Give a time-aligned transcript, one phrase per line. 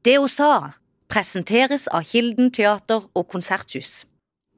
[0.00, 0.72] Det hun sa,
[1.12, 4.06] presenteres av Kilden teater og konserthus.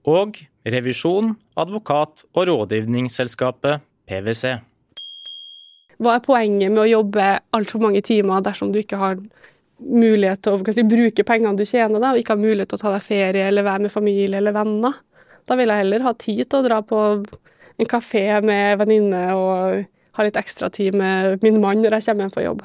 [0.07, 4.53] Og revisjon, advokat og rådgivningsselskapet PwC.
[6.03, 7.25] Hva er poenget med å jobbe
[7.59, 9.17] altfor mange timer dersom du ikke har
[9.83, 12.83] mulighet til å si, bruke pengene du tjener, da, og ikke har mulighet til å
[12.85, 15.01] ta deg ferie eller være med familie eller venner?
[15.51, 19.83] Da vil jeg heller ha tid til å dra på en kafé med venninne og
[20.15, 22.63] ha litt ekstra tid med min mann når jeg kommer hjem fra jobb.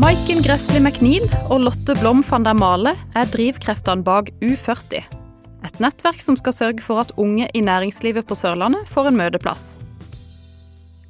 [0.00, 5.02] Maiken Gressli McNeil og Lotte Blom van der Male er drivkreftene bak U40.
[5.68, 9.66] Et nettverk som skal sørge for at unge i næringslivet på Sørlandet får en møteplass.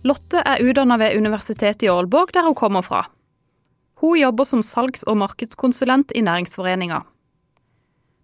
[0.02, 3.04] Lotte er utdanna ved Universitetet i Aalborg, der hun kommer fra.
[4.02, 7.04] Hun jobber som salgs- og markedskonsulent i Næringsforeninga.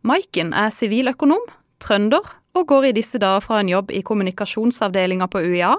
[0.02, 1.46] Maiken er siviløkonom,
[1.78, 5.76] trønder og går i disse dager fra en jobb i kommunikasjonsavdelinga på UiA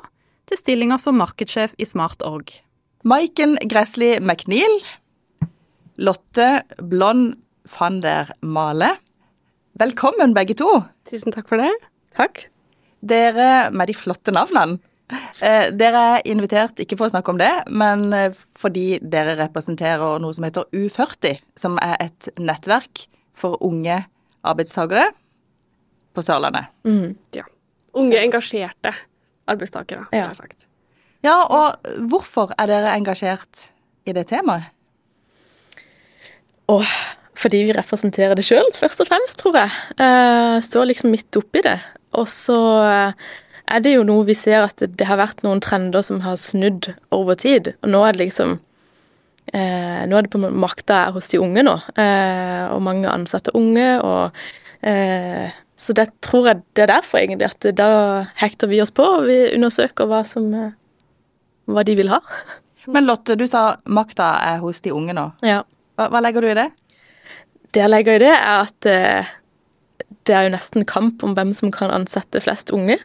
[0.47, 2.68] til stillinga som markedssjef i SmartOrg.
[3.03, 4.81] Maiken Gressli McNeil,
[5.95, 8.97] Lotte Blond van der Male.
[9.79, 10.67] Velkommen, begge to.
[11.07, 11.71] Tusen takk for det.
[12.17, 12.49] Takk.
[12.99, 14.81] Dere med de flotte navnene.
[15.39, 20.19] Eh, dere er invitert ikke for å snakke om det, men eh, fordi dere representerer
[20.19, 24.03] noe som heter U40, som er et nettverk for unge
[24.43, 25.07] arbeidstakere
[26.11, 26.67] på Sørlandet.
[26.83, 27.47] Mm, ja.
[27.95, 28.91] Unge, engasjerte
[29.49, 30.68] arbeidstakere, har jeg sagt.
[31.25, 33.69] Ja, og hvorfor er dere engasjert
[34.07, 34.69] i det temaet?
[36.69, 36.91] Åh,
[37.39, 39.73] fordi vi representerer det sjøl, først og fremst, tror jeg.
[39.99, 41.79] Uh, står liksom midt oppi det.
[42.19, 42.59] Og så
[43.69, 46.91] er det jo noe vi ser at det, har vært noen trender som har snudd
[47.15, 47.73] over tid.
[47.83, 51.75] Og nå er det liksom uh, Nå er det på makta hos de unge nå,
[51.99, 54.45] uh, og mange ansatte unge, og
[55.79, 57.87] Så det tror jeg det er derfor, egentlig, at da
[58.39, 60.45] hekter vi oss på, og vi undersøker hva som
[61.69, 62.21] hva de vil ha.
[62.93, 65.29] Men Lotte, du sa makta er hos de unge nå.
[65.45, 65.61] Ja.
[65.99, 66.69] Hva, hva legger du i det?
[67.75, 69.33] Det jeg legger i det, er at eh,
[70.25, 72.97] det er jo nesten kamp om hvem som kan ansette flest unge.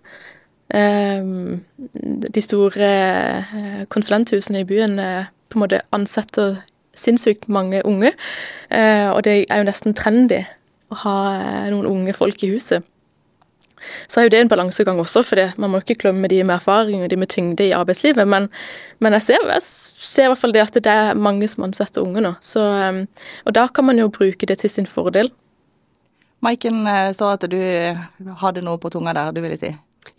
[0.72, 1.26] Eh,
[2.36, 6.62] de store eh, konsulenthusene i byen eh, på en måte ansetter
[6.94, 8.14] sinnssykt mange unge,
[8.70, 10.44] eh, og det er jo nesten trendy
[10.94, 11.16] å ha
[11.72, 12.86] noen unge folk i huset.
[14.08, 15.52] Så er jo det en balansegang også, for det.
[15.56, 18.28] man må ikke glemme de med erfaring og de med tyngde i arbeidslivet.
[18.28, 18.48] Men,
[18.98, 22.04] men jeg, ser, jeg, ser, i hvert fall det at det er mange som ansetter
[22.04, 22.34] unge nå.
[22.44, 22.64] Så,
[23.44, 25.32] og da kan man jo bruke det til sin fordel.
[26.44, 29.70] Maiken, står så at du hadde noe på tunga der, du ville si?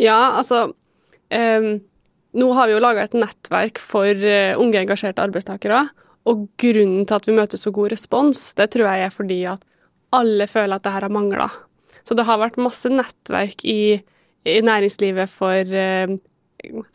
[0.01, 1.67] Ja, altså um,
[2.35, 5.85] Nå har vi jo laga et nettverk for uh, unge engasjerte arbeidstakere.
[6.27, 9.61] Og grunnen til at vi møter så god respons, det tror jeg er fordi at
[10.15, 11.47] alle føler at det her har mangla.
[12.05, 13.97] Så det har vært masse nettverk i,
[14.45, 16.15] i næringslivet for eh,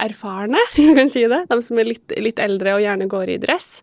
[0.03, 0.61] erfarne,
[0.99, 1.45] kan si det.
[1.51, 3.83] De som er litt, litt eldre og gjerne går i dress.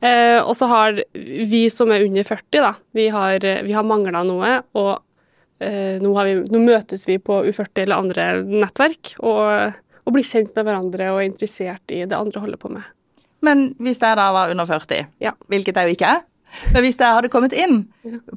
[0.00, 4.24] Eh, og så har vi som er under 40, da, vi har, vi har mangla
[4.26, 4.56] noe.
[4.80, 4.92] Og
[5.62, 10.54] eh, nå, vi, nå, møtes vi på U40 eller andre nettverk og, og blir kjent
[10.56, 12.92] med hverandre og er interessert i det andre holder på med.
[13.44, 15.34] Men hvis jeg da var under 40, ja.
[15.52, 16.22] hvilket jeg jo ikke er,
[16.72, 17.84] men hvis jeg hadde kommet inn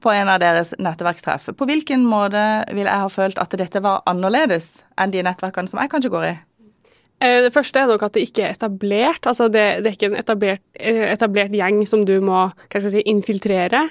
[0.02, 4.04] på en av deres nettverkstreff, på hvilken måte ville jeg ha følt at dette var
[4.10, 6.36] annerledes enn de nettverkene som jeg kanskje går i?
[7.18, 9.26] Eh, det første er nok at det ikke er etablert.
[9.30, 12.90] Altså det, det er ikke en etablert, eh, etablert, gjeng som du må hva skal
[12.92, 13.88] jeg si, infiltrere.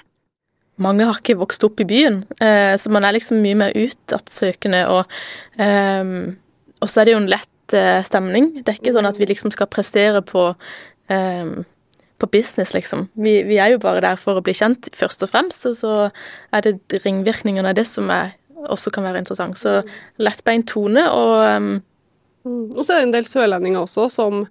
[0.82, 4.82] Mange har ikke vokst opp i byen, eh, så man er liksom mye mer utatsøkende.
[4.92, 5.16] Og,
[5.56, 6.36] um,
[6.84, 7.52] og så er det jo en lett
[8.06, 8.52] stemning.
[8.60, 11.64] Det er ikke sånn at vi liksom skal prestere på um,
[12.18, 13.06] på business, liksom.
[13.12, 15.94] Vi, vi, er jo bare der for å bli kjent, først og fremst, og så
[16.54, 18.34] er det ringvirkningene av det som er,
[18.72, 19.58] også kan være interessant.
[19.60, 19.82] Så
[20.22, 21.74] lettbeint tone og um,
[22.46, 24.44] Og så er det en del sørlendinger også som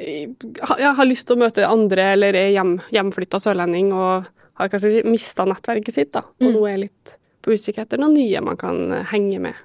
[0.00, 4.24] ja, har lyst til å møte andre, eller er hjem, hjemflytta sørlending og
[4.56, 6.54] har kanskje si, mista nettverket sitt, da, og mm.
[6.54, 7.12] nå er litt
[7.44, 8.80] på utkikk etter noen nye man kan
[9.12, 9.60] henge med.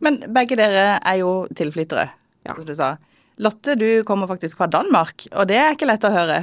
[0.00, 2.08] Men begge dere er jo tilflyttere,
[2.48, 2.56] ja.
[2.56, 2.94] som du sa.
[3.40, 6.42] Lotte, du kommer faktisk fra Danmark, og det er ikke lett å høre.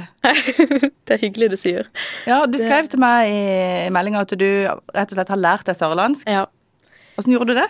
[1.06, 1.90] det er hyggelig du sier.
[2.26, 5.78] Ja, Du skrev til meg i meldinga at du rett og slett har lært deg
[5.78, 6.26] sørlandsk.
[6.26, 6.48] Ja.
[7.18, 7.68] Åssen gjorde du det?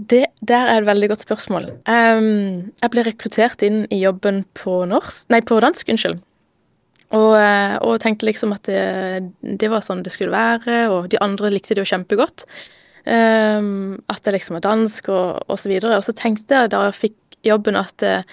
[0.00, 1.68] Det der er et veldig godt spørsmål.
[1.90, 6.20] Um, jeg ble rekruttert inn i jobben på norsk Nei, på dansk, unnskyld.
[7.10, 8.82] Og, eh, og tenkte liksom at det,
[9.42, 12.44] det, var sånn det skulle være, og de andre likte det jo kjempegodt.
[13.02, 15.98] Um, at det liksom var dansk og, og så videre.
[15.98, 18.24] Og så tenkte jeg da jeg fikk jobben at eh,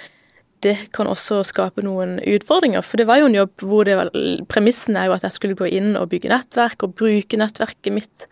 [0.66, 2.82] det kan også skape noen utfordringer.
[2.86, 4.12] For det var jo en jobb hvor det var,
[4.50, 8.28] premissen er jo at jeg skulle gå inn og bygge nettverk og bruke nettverket mitt.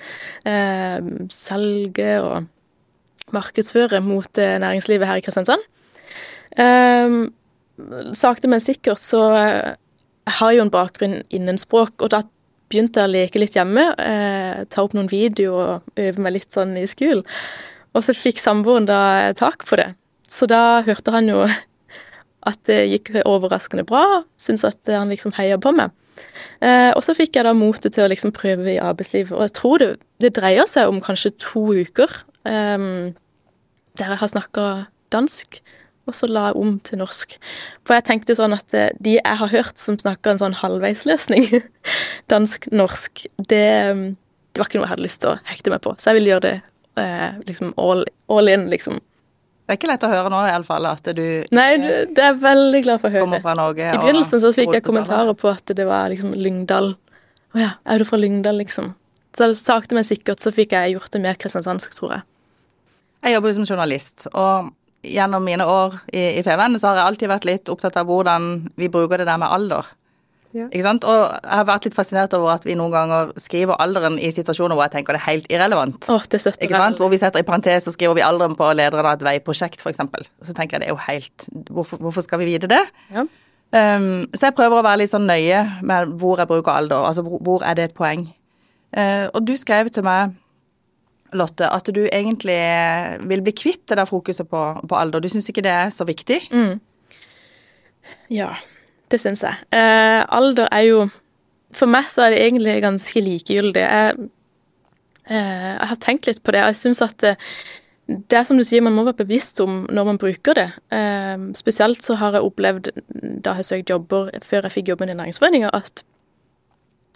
[0.47, 0.97] Eh,
[1.33, 2.49] selge og
[3.35, 5.65] markedsføre mot eh, næringslivet her i Kristiansand.
[6.57, 7.17] Eh,
[8.17, 9.73] sakte, men sikkert så eh,
[10.25, 12.23] jeg har jo en bakgrunn innen språk, og da
[12.71, 13.91] begynte jeg å leke litt hjemme.
[14.01, 17.21] Eh, ta opp noen videoer og øve meg litt sånn i skolen.
[17.95, 18.99] Og så fikk samboeren da
[19.37, 19.91] tak på det.
[20.35, 21.45] Så da hørte han jo
[22.45, 24.23] at det gikk overraskende bra.
[24.41, 25.93] Syntes at han liksom heia på meg.
[26.63, 29.33] Eh, og så fikk jeg da motet til å liksom prøve i arbeidslivet.
[29.35, 29.89] Og jeg tror det,
[30.23, 32.11] det dreier seg om kanskje to uker
[32.47, 33.15] eh,
[33.95, 34.67] der jeg har snakka
[35.13, 35.61] dansk,
[36.05, 37.35] og så la jeg om til norsk.
[37.87, 41.47] For jeg tenkte sånn at eh, de jeg har hørt som snakker en sånn halvveisløsning,
[42.33, 45.95] dansk-norsk, det, det, var ikke noe jeg hadde lyst til å hekte meg på.
[45.97, 46.55] Så jeg ville gjøre det
[47.01, 49.01] eh, liksom all, all in, liksom.
[49.65, 51.23] Det er ikke lett å høre nå, iallfall, at du
[51.57, 53.39] Nei, det er jeg veldig glad for å høre.
[53.41, 53.87] fra Norge.
[53.95, 56.91] I begynnelsen så fikk jeg kommentarer på at det var liksom Lyngdal.
[57.55, 58.93] Å ja, er du fra Lyngdal, liksom?
[59.35, 62.25] Så sakte, men sikkert så fikk jeg gjort det mer kristiansandsk, tror jeg.
[63.25, 64.69] Jeg jobber jo som journalist, og
[65.05, 68.51] gjennom mine år i, i FVN så har jeg alltid vært litt opptatt av hvordan
[68.77, 69.89] vi bruker det der med alder.
[70.55, 70.65] Ja.
[70.69, 71.03] Ikke sant?
[71.03, 74.77] Og jeg har vært litt fascinert over at vi noen ganger skriver alderen i situasjoner
[74.77, 76.07] hvor jeg tenker det er helt irrelevant.
[76.11, 77.01] Åh, det støtter Ikke sant?
[77.01, 79.99] Hvor vi setter i parentes så skriver vi alderen på lederen av et veiprosjekt, f.eks.
[80.47, 82.79] Så tenker jeg det er jo helt Hvorfor, hvorfor skal vi vite det?
[83.11, 83.25] Ja.
[83.75, 87.03] Um, så jeg prøver å være litt sånn nøye med hvor jeg bruker alder.
[87.09, 88.23] Altså hvor, hvor er det et poeng?
[88.95, 90.37] Uh, og du skrev til meg,
[91.35, 92.55] Lotte, at du egentlig
[93.27, 95.19] vil bli kvitt det der fokuset på, på alder.
[95.19, 96.37] Du syns ikke det er så viktig?
[96.53, 96.77] Mm.
[98.31, 98.53] Ja,
[99.11, 99.61] det syns jeg.
[99.75, 101.05] Eh, alder er jo
[101.75, 103.81] For meg så er det egentlig ganske likegyldig.
[103.83, 104.27] Jeg,
[105.27, 107.33] eh, jeg har tenkt litt på det, og jeg syns at det,
[108.07, 110.69] det er som du sier, man må være bevisst om når man bruker det.
[110.95, 112.91] Eh, spesielt så har jeg opplevd,
[113.43, 116.05] da jeg søkte jobber før jeg fikk jobben i Næringsforeninga, at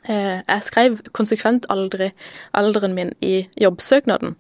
[0.10, 2.12] eh, jeg skrev konsekvent aldri
[2.54, 4.36] alderen min i jobbsøknaden.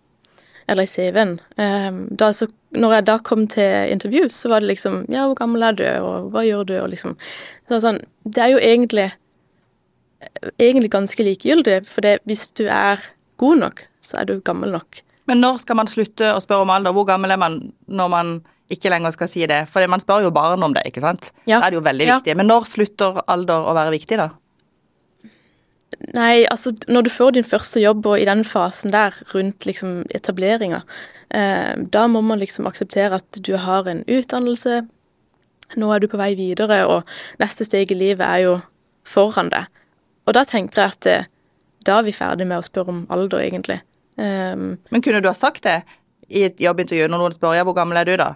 [0.69, 1.31] Eller i CV-en.
[1.57, 2.45] Eh, da så
[2.77, 5.85] når jeg da kom til intervju, så var det liksom Ja, hvor gammel er du,
[6.05, 7.15] og hva gjør du, og liksom
[7.69, 7.97] så sånn,
[8.29, 9.07] det er jo egentlig
[10.59, 13.01] egentlig ganske likegyldig, for det, hvis du er
[13.39, 15.01] god nok, så er du gammel nok.
[15.29, 16.93] Men når skal man slutte å spørre om alder?
[16.95, 18.31] Hvor gammel er man når man
[18.73, 19.61] ikke lenger skal si det?
[19.69, 21.29] For man spør jo barn om det, ikke sant?
[21.45, 21.59] Ja.
[21.61, 22.17] Da er det jo veldig Ja.
[22.19, 22.35] viktig.
[22.37, 24.29] Men når slutter alder å være viktig, da?
[26.13, 30.03] Nei, altså når du får din første jobb, og i den fasen der, rundt liksom
[30.15, 30.83] etableringa,
[31.33, 34.83] eh, da må man liksom akseptere at du har en utdannelse,
[35.77, 37.09] nå er du på vei videre, og
[37.41, 38.55] neste steg i livet er jo
[39.05, 39.69] foran deg.
[40.29, 41.29] Og da tenker jeg at eh,
[41.87, 43.81] da er vi ferdig med å spørre om alder, egentlig.
[44.19, 45.79] Um, Men kunne du ha sagt det
[46.27, 48.33] i et jobbintervju når noen spør ja, hvor gammel er du da?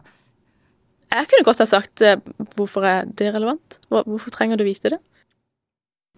[1.13, 2.21] jeg kunne godt ha sagt eh,
[2.57, 3.77] hvorfor er det relevant?
[3.89, 4.99] Hvorfor trenger du vite det?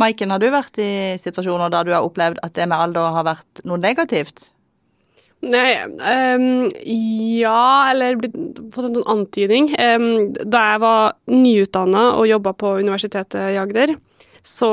[0.01, 3.27] Maiken, har du vært i situasjoner der du har opplevd at det med alder har
[3.27, 4.49] vært noe negativt?
[5.45, 8.17] Nei, um, ja, eller
[8.73, 9.69] fått en sånn antydning.
[9.77, 13.93] Um, da jeg var nyutdanna og jobba på Universitetet i Agder,
[14.45, 14.69] så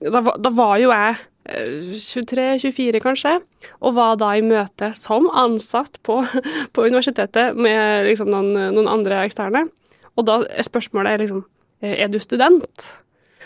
[0.00, 1.18] da, da var jo jeg
[1.50, 3.34] 23-24 kanskje,
[3.80, 6.20] og var da i møte som ansatt på,
[6.74, 9.66] på universitetet med liksom noen, noen andre eksterne.
[10.14, 11.46] Og da er spørsmålet liksom
[11.80, 12.90] Er du student?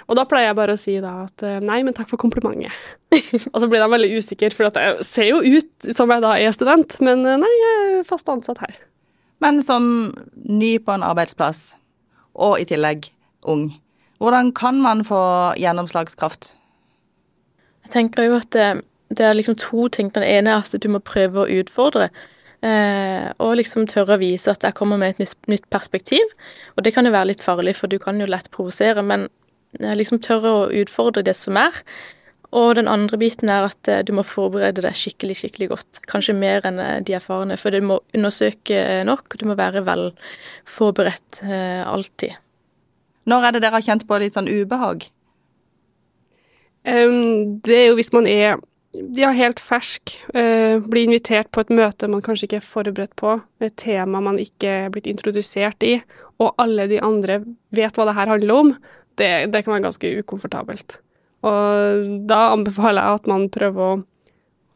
[0.09, 2.75] Og da pleier jeg bare å si da at eh, nei, men takk for komplimentet.
[3.53, 6.35] Og så blir de veldig usikre, for at jeg ser jo ut som jeg da
[6.41, 8.77] er student, men eh, nei, jeg er fast ansatt her.
[9.45, 9.87] Men som
[10.35, 11.73] ny på en arbeidsplass,
[12.35, 13.09] og i tillegg
[13.51, 13.69] ung,
[14.23, 15.21] hvordan kan man få
[15.61, 16.55] gjennomslagskraft?
[17.85, 18.69] Jeg tenker jo at det,
[19.13, 20.09] det er liksom to ting.
[20.15, 22.09] Den ene er at du må prøve å utfordre.
[22.65, 26.25] Eh, og liksom tørre å vise at jeg kommer med et nytt, nytt perspektiv.
[26.79, 29.33] Og det kan jo være litt farlig, for du kan jo lett provosere, men eh,
[29.81, 31.83] liksom tørre å utfordre det som er.
[32.55, 36.01] Og den andre biten er at eh, du må forberede deg skikkelig, skikkelig godt.
[36.11, 39.35] Kanskje mer enn eh, de erfarne, for du må undersøke nok.
[39.41, 40.13] Du må være vel
[40.69, 42.39] forberedt eh, alltid.
[43.31, 45.09] Når er det dere har kjent på litt sånn ubehag?
[46.85, 48.59] Um, det er jo hvis man er
[49.17, 53.37] ja, helt fersk, Uh, blir invitert på et møte man kanskje ikke er forberedt på,
[53.63, 55.93] et tema man ikke er blitt introdusert i,
[56.43, 57.39] og alle de andre
[57.75, 58.73] vet hva det her handler om,
[59.21, 60.99] det, det kan være ganske ukomfortabelt.
[61.45, 64.03] Og da anbefaler jeg at man prøver å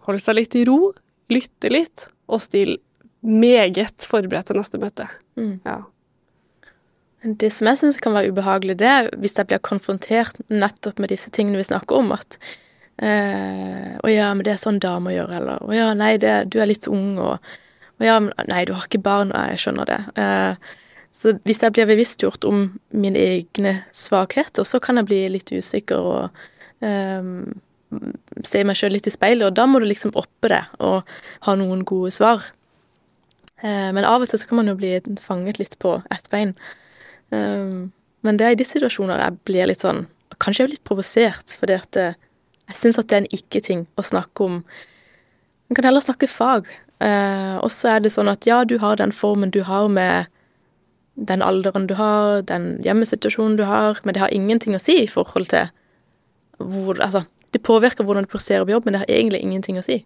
[0.08, 0.92] holde seg litt i ro,
[1.32, 2.78] lytte litt, og stille
[3.24, 5.08] meget forberedt til neste møte.
[5.38, 5.58] Mm.
[5.66, 5.80] Ja.
[7.22, 11.10] Det som jeg syns kan være ubehagelig, det er hvis jeg blir konfrontert nettopp med
[11.10, 12.12] disse tingene vi snakker om.
[12.14, 12.38] At
[13.02, 16.60] eh, 'Å ja, men det er sånn damer gjør', eller 'Å ja, nei, det, du
[16.62, 17.38] er litt ung', og
[17.98, 20.00] 'Å ja, men nei, du har ikke barn', og jeg skjønner det.
[20.14, 20.76] Eh,
[21.18, 25.98] så hvis jeg blir bevisstgjort om mine egne svakheter, så kan jeg bli litt usikker
[25.98, 26.42] og
[26.84, 27.56] um,
[28.46, 31.08] se meg sjøl litt i speilet, og da må du liksom oppe det og
[31.48, 32.46] ha noen gode svar.
[33.64, 36.54] Uh, men av og til så kan man jo bli fanget litt på ett bein.
[37.34, 37.90] Um,
[38.24, 40.06] Men det er i de situasjoner jeg blir litt sånn
[40.40, 42.16] Kanskje jeg er litt provosert, fordi at eh,
[42.70, 46.68] jeg syns at det er en ikke-ting å snakke om Man kan heller snakke fag.
[47.02, 50.30] Uh, og så er det sånn at ja, du har den formen du har med
[51.26, 55.06] den alderen du har, den hjemmesituasjonen du har, men det har ingenting å si i
[55.10, 55.68] forhold til
[56.58, 59.84] hvor Altså, det påvirker hvordan du presterer på jobb, men det har egentlig ingenting å
[59.84, 60.04] si.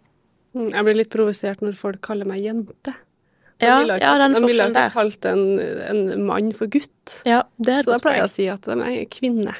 [0.55, 2.93] Mm, Jeg blir litt provosert når folk kaller meg jente.
[3.61, 7.15] De Ja, ikke- ja, den de ville ikke kalt en, en mann for gutt.
[7.25, 9.55] Ja, det er Så da pleier jeg å si at de er kvinne.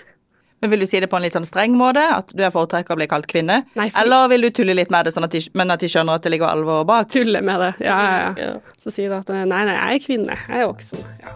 [0.63, 2.95] Men Vil du si det på en litt sånn streng måte, at du er foretrekker
[2.95, 3.65] å bli kalt kvinne?
[3.75, 5.89] Nei, for- Eller vil du tulle litt med det, sånn at de, men at de
[5.91, 7.09] skjønner at det ligger alvor bak?
[7.09, 7.73] Tulle med det.
[7.85, 8.53] Ja, ja, ja.
[8.79, 10.39] Så sier du at nei, nei, jeg er kvinne.
[10.49, 11.03] Jeg er voksen.
[11.21, 11.35] Ja.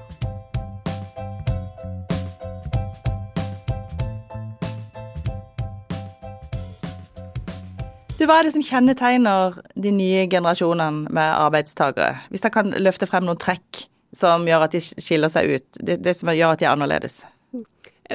[8.18, 12.14] Du, Hva er det som kjennetegner de nye generasjonene med arbeidstakere?
[12.32, 13.82] Hvis jeg kan løfte frem noen trekk
[14.16, 17.18] som gjør at de skiller seg ut, det, det som gjør at de er annerledes.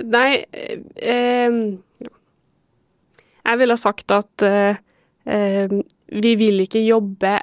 [0.07, 1.55] Nei eh, eh,
[3.41, 4.77] Jeg ville sagt at eh,
[5.25, 5.73] eh,
[6.11, 7.39] vi vil ikke jobbe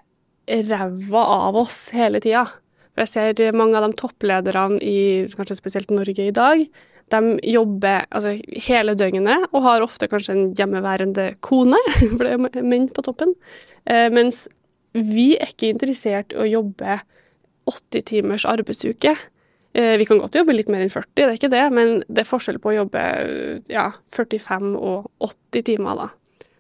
[0.49, 2.47] ræva av oss hele tida.
[2.95, 6.65] For jeg ser mange av de topplederne i kanskje spesielt Norge i dag,
[7.09, 8.35] de jobber altså,
[8.69, 11.79] hele døgnet og har ofte kanskje en hjemmeværende kone,
[12.17, 13.35] for det er menn på toppen.
[13.89, 14.47] Eh, mens
[14.93, 17.01] vi er ikke interessert i å jobbe
[17.69, 19.15] 80 timers arbeidsuke.
[19.75, 22.25] Eh, Vi kan godt jobbe litt mer enn 40, det er ikke det, men det
[22.25, 23.03] er forskjell på å jobbe
[23.71, 26.09] ja, 45 og 80 timer, da.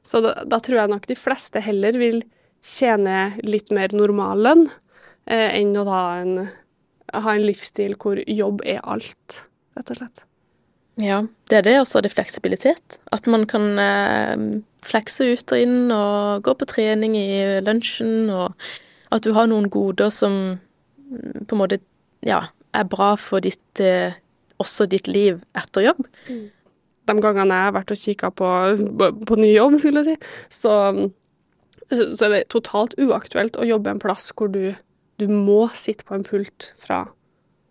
[0.04, 2.22] Så da, da tror jeg nok de fleste heller vil
[2.64, 4.66] tjene litt mer normallønn
[5.28, 6.48] eh, enn å ha en,
[7.12, 9.42] ha en livsstil hvor jobb er alt,
[9.76, 10.24] rett og slett.
[10.98, 12.98] Ja, det er det, og så er det fleksibilitet.
[13.14, 18.56] At man kan eh, flekse ut og inn og gå på trening i lunsjen, og
[19.14, 21.78] at du har noen goder som mm, på en måte
[22.26, 22.42] ja,
[22.76, 24.16] er bra for ditt, eh,
[24.60, 26.04] også ditt liv etter jobb.
[27.08, 28.48] de gangene jeg har vært og kikka på,
[29.26, 30.72] på ny jobb, skulle jeg si, så,
[31.88, 34.74] så er det totalt uaktuelt å jobbe en plass hvor du,
[35.16, 37.06] du må sitte på en pult fra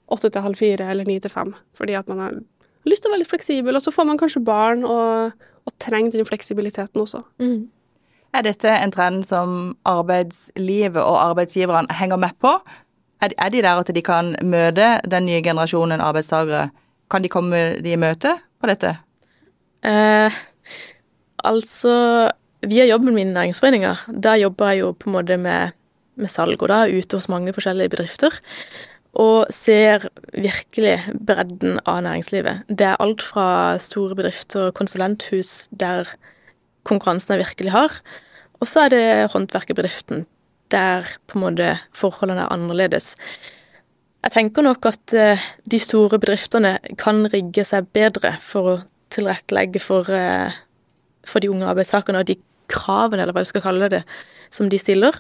[0.08, 2.40] åtte til halv fire eller ni til fem, fordi at man har
[2.88, 5.34] lyst til å være litt fleksibel, og så får man kanskje barn og,
[5.68, 7.22] og trenger den fleksibiliteten også.
[8.36, 12.58] Er dette en trend som arbeidslivet og arbeidsgiverne henger med på?
[13.22, 16.70] Er de, er de der at de kan møte den nye generasjonen arbeidstakere?
[17.10, 18.94] Kan de komme de i møte på dette?
[19.86, 20.38] Eh,
[21.46, 21.96] altså,
[22.68, 25.74] via jobben min i næringsforeninga, der jobber jeg jo på en måte med,
[26.16, 28.42] med salg, og da er ute hos mange forskjellige bedrifter.
[29.18, 32.68] Og ser virkelig bredden av næringslivet.
[32.70, 36.12] Det er alt fra store bedrifter, konsulenthus, der
[36.86, 38.02] konkurransen er virkelig hard,
[38.62, 40.26] og så er det håndverkerbedriften,
[40.74, 43.14] der på en måte forholdene er annerledes.
[44.26, 48.76] Jeg tenker nok at eh, de store bedriftene kan rigge seg bedre for å
[49.14, 50.52] tilrettelegge for, eh,
[51.28, 52.36] for de unge arbeidstakerne og de
[52.68, 54.02] kravene, eller hva jeg skal kalle det,
[54.52, 55.16] som de stiller.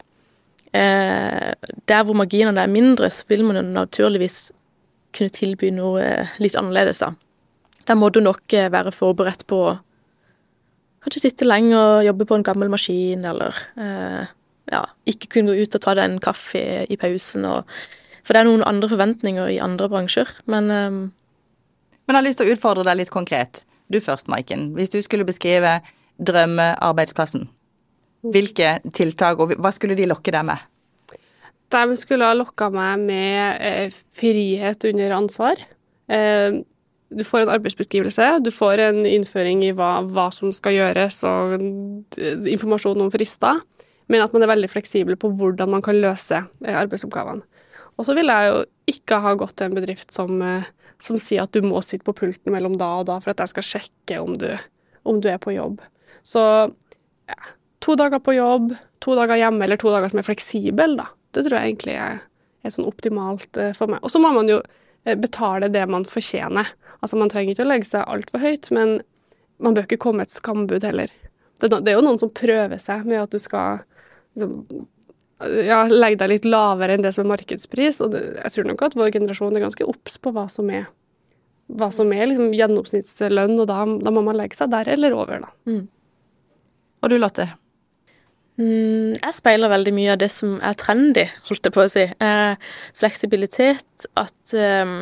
[0.75, 1.53] Eh,
[1.87, 4.49] der hvor marginene er mindre, så vil man jo naturligvis
[5.15, 6.03] kunne tilby noe
[6.43, 7.13] litt annerledes, da.
[7.87, 9.77] Der må du nok være forberedt på å
[11.05, 13.55] kanskje sitte lenge og jobbe på en gammel maskin, eller
[14.71, 17.45] ja, ikke kunne gå ut og ta deg en kaffe i pausen.
[17.47, 17.77] Og,
[18.23, 21.05] for det er noen andre forventninger i andre bransjer, men um...
[22.07, 23.65] Men jeg har lyst til å utfordre deg litt konkret.
[23.91, 24.69] Du først, Maiken.
[24.77, 25.73] Hvis du skulle beskrive
[26.23, 27.49] drømmearbeidsplassen,
[28.31, 30.63] hvilke tiltak og hva skulle de lokke deg med?
[31.75, 35.59] De skulle ha lokka meg med eh, frihet under ansvar.
[36.07, 36.63] Eh,
[37.07, 41.57] du får en arbeidsbeskrivelse, du får en innføring i hva, hva som skal gjøres, og
[41.59, 43.59] eh, informasjon om frister,
[44.07, 47.43] men at man er veldig fleksibel på hvordan man kan løse eh, arbeidsoppgavene.
[47.97, 48.57] Og så vil jeg jo
[48.93, 50.67] ikke ha gått til en bedrift som, eh,
[51.03, 53.55] som sier at du må sitte på pulten mellom da og da for at jeg
[53.55, 54.49] skal sjekke om du,
[55.07, 55.81] om du er på jobb.
[56.25, 56.41] Så
[57.27, 57.39] ja,
[57.83, 58.73] to dager på jobb,
[59.03, 61.09] to dager hjemme, eller to dager som er fleksibel, da.
[61.35, 62.21] Det tror jeg egentlig er,
[62.63, 64.03] er sånn optimalt eh, for meg.
[64.05, 64.61] Og så må man jo
[65.07, 66.67] betale det man fortjener.
[66.99, 68.97] Altså Man trenger ikke å legge seg altfor høyt, men
[69.63, 71.11] man bør ikke komme et skambud heller.
[71.61, 73.85] Det er jo noen som prøver seg med at du skal
[74.37, 74.85] liksom,
[75.67, 77.99] ja, legge deg litt lavere enn det som er markedspris.
[78.05, 80.87] Og det, jeg tror nok at vår generasjon er ganske obs på hva som er,
[81.67, 85.47] hva som er liksom, gjennomsnittslønn, og da, da må man legge seg der eller over,
[85.47, 85.53] da.
[87.03, 87.51] Og du, Lotte?
[88.57, 92.07] Mm, jeg speiler veldig mye av det som er trendy, holdt jeg på å si.
[92.09, 94.95] Eh, fleksibilitet, at eh,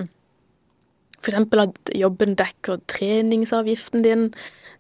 [1.26, 4.28] eksempel at jobben dekker treningsavgiften din.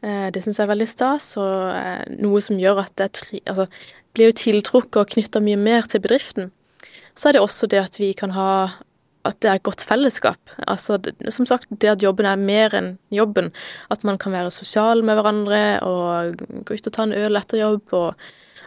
[0.05, 3.41] Eh, det syns jeg er veldig stas, og eh, noe som gjør at jeg tri
[3.45, 3.67] altså,
[4.15, 6.51] blir jo tiltrukket og knytta mye mer til bedriften.
[7.15, 8.49] Så er det også det at vi kan ha
[9.25, 10.51] at det er godt fellesskap.
[10.69, 10.99] Altså,
[11.33, 13.51] som sagt, det at jobben er mer enn jobben.
[13.89, 17.63] At man kan være sosial med hverandre og gå ut og ta en øl etter
[17.63, 18.13] jobb, og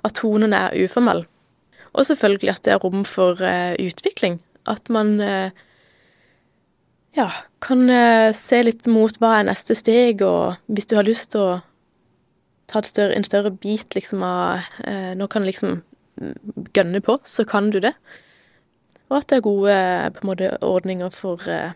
[0.07, 1.25] at tonen er uformell.
[1.95, 4.40] Og selvfølgelig at det er rom for uh, utvikling.
[4.67, 5.55] At man uh,
[7.17, 7.31] ja,
[7.64, 11.47] kan uh, se litt mot hva er neste steg, og hvis du har lyst til
[11.47, 11.57] å
[12.68, 14.66] ta større, en større bit liksom av
[15.16, 15.78] Nå kan du liksom
[16.75, 17.94] gønne på, så kan du det.
[19.08, 19.76] Og at det er gode
[20.16, 21.72] på en måte, ordninger for eh,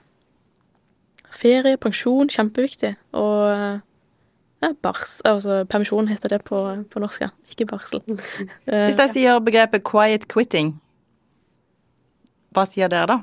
[1.32, 2.94] ferie, pensjon, kjempeviktig.
[3.16, 3.80] Og
[4.62, 6.60] ja, bars, altså permisjon heter det på,
[6.92, 7.32] på norsk, ja.
[7.50, 8.02] Ikke barsel.
[8.68, 10.76] Hvis jeg sier begrepet 'quiet quitting',
[12.52, 13.18] hva sier dere da?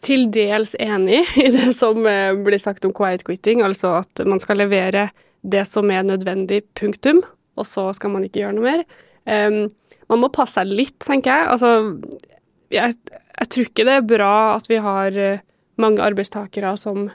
[0.00, 4.40] Til dels enig i det som eh, blir sagt om quiet quitting, altså at man
[4.40, 5.10] skal levere
[5.42, 7.22] det som er nødvendig, punktum,
[7.58, 8.84] og så skal man ikke gjøre noe mer.
[9.24, 9.62] Um,
[10.10, 11.48] man må passe seg litt, tenker jeg.
[11.54, 11.70] Altså,
[12.74, 15.42] jeg, jeg, tror ikke det er bra at vi har eh,
[15.80, 17.08] mange arbeidstakere som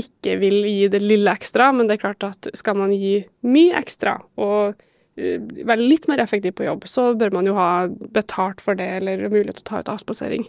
[0.00, 3.74] ikke vil gi det lille ekstra, men det er klart at skal man gi mye
[3.78, 7.70] ekstra og uh, være litt mer effektiv på jobb, så bør man jo ha
[8.14, 10.46] betalt for det eller mulighet til å ta ut avspasering.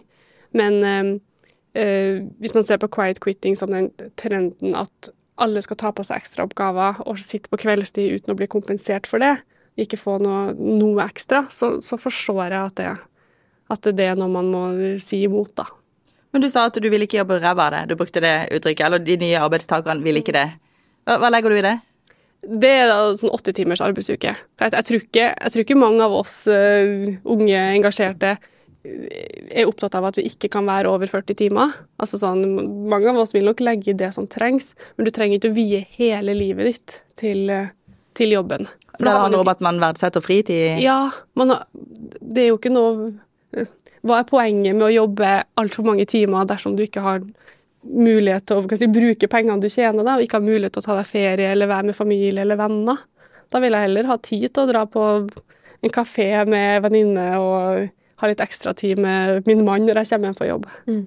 [0.58, 1.12] Men uh,
[2.42, 6.20] hvis man ser på quiet quitting som den trenden at alle skal ta på seg
[6.20, 9.36] ekstraoppgaver og sitte på kveldstid uten å bli kompensert for det,
[9.80, 12.90] ikke få noe, noe ekstra, så, så, forstår jeg at det,
[13.72, 14.64] at det er noe man må
[15.00, 15.68] si imot, da.
[16.32, 17.80] Men du sa at du ville ikke jobbe ræva av det.
[17.90, 18.86] Du brukte det uttrykket.
[18.86, 20.46] Eller de nye arbeidstakerne vil ikke det.
[21.04, 21.74] Hva, hva, legger du i det?
[22.62, 24.32] Det er da sånn åtte timers arbeidsuke.
[24.32, 27.04] Jeg, jeg, tror ikke, jeg, tror ikke, mange av oss uh,
[27.36, 28.38] unge engasjerte
[28.82, 31.74] er opptatt av at vi ikke kan være over 40 timer.
[32.02, 32.42] Altså sånn,
[32.90, 35.82] mange av oss vil nok legge det som trengs, men du trenger ikke å vie
[35.98, 37.52] hele livet ditt til,
[38.18, 38.66] til jobben.
[38.96, 40.82] For det handler om at man verdsetter fritid?
[40.82, 41.06] Ja.
[41.38, 41.62] Man har,
[42.20, 43.12] det er jo ikke noe
[44.02, 47.22] Hva er poenget med å jobbe altfor mange timer dersom du ikke har
[47.82, 50.86] mulighet til å si, bruke pengene du tjener, da, og ikke har mulighet til å
[50.88, 53.02] ta deg ferie eller være med familie eller venner?
[53.52, 55.04] Da vil jeg heller ha tid til å dra på
[55.82, 57.90] en kafé med venninne og
[58.22, 60.68] ha litt ekstra tid med min mann når jeg kommer hjem fra jobb.
[60.86, 61.02] Mm.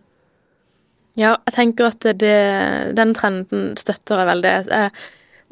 [1.15, 2.36] Ja, jeg tenker at det,
[2.97, 4.56] den trenden støtter jeg veldig.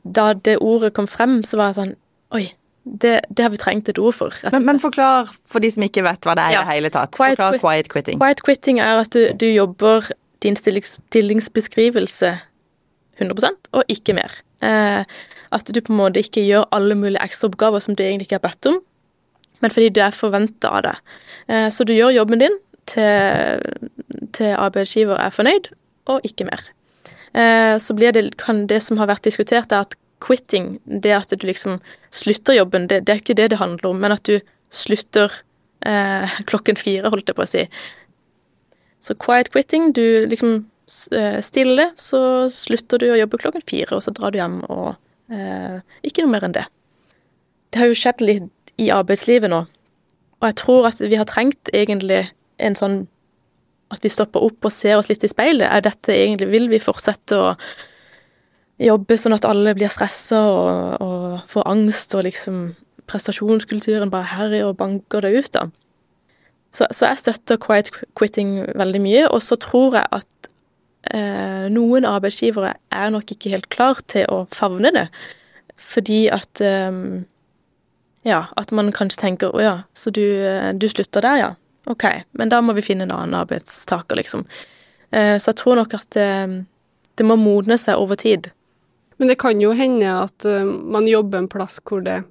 [0.04, 1.94] Da det ordet kom frem, så var jeg sånn
[2.34, 2.48] Oi,
[2.84, 4.36] det, det, har vi trengt et ord for.
[4.52, 6.64] Men, men, forklar for de som ikke vet hva det er ja.
[6.64, 7.14] i det hele tatt.
[7.14, 8.24] Quiet forklar quit, quiet quitting.
[8.24, 10.10] Quiet quitting er at du, du jobber
[10.44, 12.34] din stillingsbeskrivelse
[13.22, 14.34] 100% og ikke mer.
[14.66, 15.06] Eh,
[15.54, 18.48] at du på en måte ikke gjør alle mulige ekstraoppgaver som du egentlig ikke har
[18.48, 18.82] bedt om,
[19.64, 20.96] men fordi du er forventa av det.
[21.48, 22.60] Eh, så du gjør jobben din
[22.92, 23.64] til,
[24.36, 25.72] til arbeidsgiver er fornøyd,
[26.12, 26.66] og ikke mer.
[27.34, 31.34] Eh, så blir det, kan det som har vært diskutert, er at quitting, det at
[31.34, 31.80] du liksom
[32.14, 34.38] slutter jobben, det, det er ikke det det handler om, men at du
[34.74, 35.32] slutter
[35.86, 37.66] eh, klokken fire, holdt jeg på å si.
[39.04, 40.62] Så quiet quitting, du liksom
[41.16, 44.94] eh, stille, så slutter du å jobbe klokken fire, og så drar du hjem og
[45.34, 46.68] eh, Ikke noe mer enn det.
[47.74, 49.64] Det har jo skjedd litt i arbeidslivet nå,
[50.44, 52.26] og jeg tror at vi har trengt egentlig
[52.60, 53.02] en sånn
[53.94, 55.70] at vi stopper opp og ser oss litt i speilet.
[55.70, 57.54] Er dette egentlig Vil vi fortsette å
[58.82, 62.74] jobbe sånn at alle blir stressa og, og, får angst, og liksom
[63.08, 65.68] prestasjonskulturen bare herjer og banker det ut, da.
[66.74, 70.48] Så, så, jeg støtter quiet quitting veldig mye, og så tror jeg at
[71.14, 75.06] eh, noen arbeidsgivere er nok ikke helt klar til å favne det,
[75.78, 76.90] fordi at eh,
[78.28, 80.24] Ja, at man kanskje tenker å ja, så du,
[80.80, 81.50] du, slutter der, ja.
[81.92, 82.06] Ok,
[82.40, 84.46] men da må vi finne en annen arbeidstaker, liksom.
[85.12, 86.30] Eh, så jeg tror nok at det,
[87.20, 88.54] det må modne seg over tid.
[89.20, 92.24] Men det kan jo hende at man jobber en plass hvor det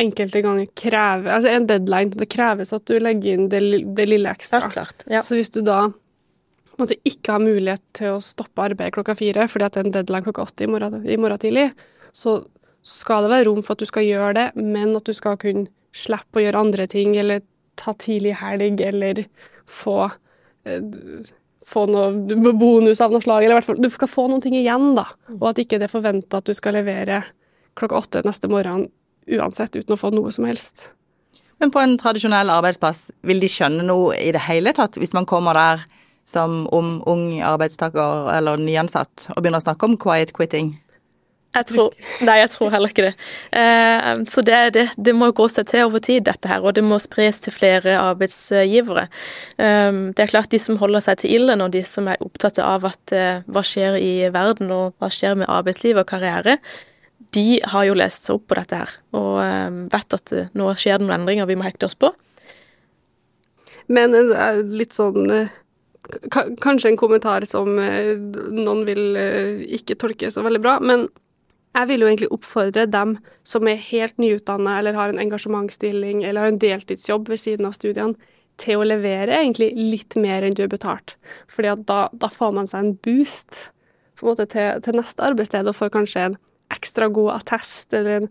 [0.00, 2.14] enkelte ganger krever Altså en deadline.
[2.14, 3.60] Det kreves at du legger inn det,
[3.96, 4.64] det lille ekstra.
[4.64, 5.22] Ja, klart, ja.
[5.22, 5.86] Så hvis du da
[6.80, 9.94] måtte ikke har mulighet til å stoppe arbeidet klokka fire fordi at det er en
[9.94, 11.68] deadline klokka åtte i morgen, i morgen tidlig,
[12.14, 12.40] så,
[12.84, 15.38] så, skal det være rom for at du skal gjøre det, men at du skal
[15.40, 17.44] kunne slippe å gjøre andre ting, eller
[17.80, 19.24] ta tidlig helg, eller
[19.70, 21.32] få uh,
[21.64, 24.56] få noe bonus av noe slag, eller i hvert fall du skal få noen ting
[24.58, 25.06] igjen, da.
[25.38, 27.22] Og at ikke det er forventa at du skal levere
[27.78, 28.88] klokka åtte neste morgen
[29.24, 30.90] uansett, uten å få noe som helst.
[31.62, 35.28] Men på en tradisjonell arbeidsplass, vil de skjønne noe i det hele tatt hvis man
[35.28, 35.84] kommer der
[36.28, 40.74] som om ung arbeidstaker eller nyansatt og begynner å snakke om quiet quitting?
[41.54, 41.92] Jeg tror,
[42.26, 43.12] nei, jeg tror heller ikke det.
[43.54, 46.82] Eh, så det, det, det, må gå seg til over tid, dette her, og det
[46.82, 49.06] må spres til flere arbeidsgivere.
[49.62, 52.58] Eh, det er klart de som holder seg til ilden, og de som er opptatt
[52.58, 56.58] av at eh, hva skjer i verden, og hva skjer med arbeidsliv og karriere,
[57.34, 61.06] de har jo lest seg opp på dette her, og vet at nå skjer det
[61.06, 62.10] noen endringer vi må hekte oss på.
[63.90, 64.14] Men
[64.70, 65.26] litt sånn
[66.30, 69.16] Kanskje en kommentar som noen vil
[69.72, 71.06] ikke tolke så veldig bra, men
[71.74, 76.46] jeg vil jo egentlig oppfordre dem som er helt nyutdanna eller har en engasjementsstilling eller
[76.46, 80.60] har en deltidsjobb ved siden av studiene, til å levere egentlig litt mer enn du
[80.62, 81.16] er betalt.
[81.50, 83.64] Fordi da, da får man seg en boost
[84.24, 86.36] en måte til, til neste arbeidssted og får kanskje en
[86.74, 88.28] ekstra god attest eller en,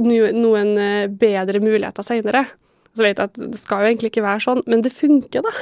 [0.00, 0.74] noen
[1.20, 2.44] bedre muligheter seinere.
[2.96, 5.52] Så vet jeg at det skal jo egentlig ikke være sånn, men det funker, da.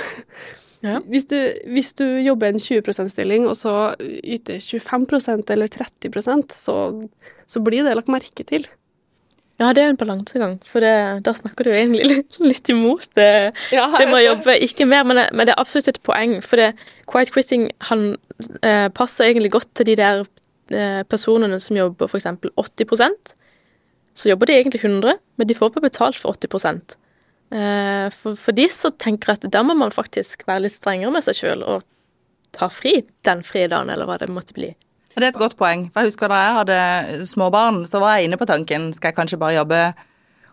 [0.84, 0.98] Ja.
[1.10, 1.36] Hvis, du,
[1.66, 6.74] hvis, du, jobber en 20 %-stilling, og så yter 25% eller 30% så,
[7.46, 8.68] så blir det lagt merke til.
[9.58, 13.50] Ja, det er en balansegang, for det, da snakker du egentlig litt, litt imot det,
[13.74, 16.36] ja, det med å jobbe ikke mer, men det, men det, er absolutt et poeng.
[16.46, 16.68] For det,
[17.10, 18.12] quiet quitting han,
[18.62, 20.22] eh, passer egentlig godt til de der
[20.78, 22.30] eh, personene som jobber f.eks.
[22.54, 23.34] 80%
[24.14, 27.07] Så jobber de egentlig 100, men de får bare betalt for 80 Eh,
[27.48, 31.38] for, for de så tenker at da må man faktisk være litt strengere med seg
[31.38, 31.86] sjøl og
[32.56, 34.74] ta fri den fridagen, eller hva det måtte bli.
[35.18, 35.88] Det er et godt poeng.
[35.92, 39.16] for jeg husker Da jeg hadde småbarn, så var jeg inne på tanken skal jeg
[39.16, 39.80] kanskje bare jobbe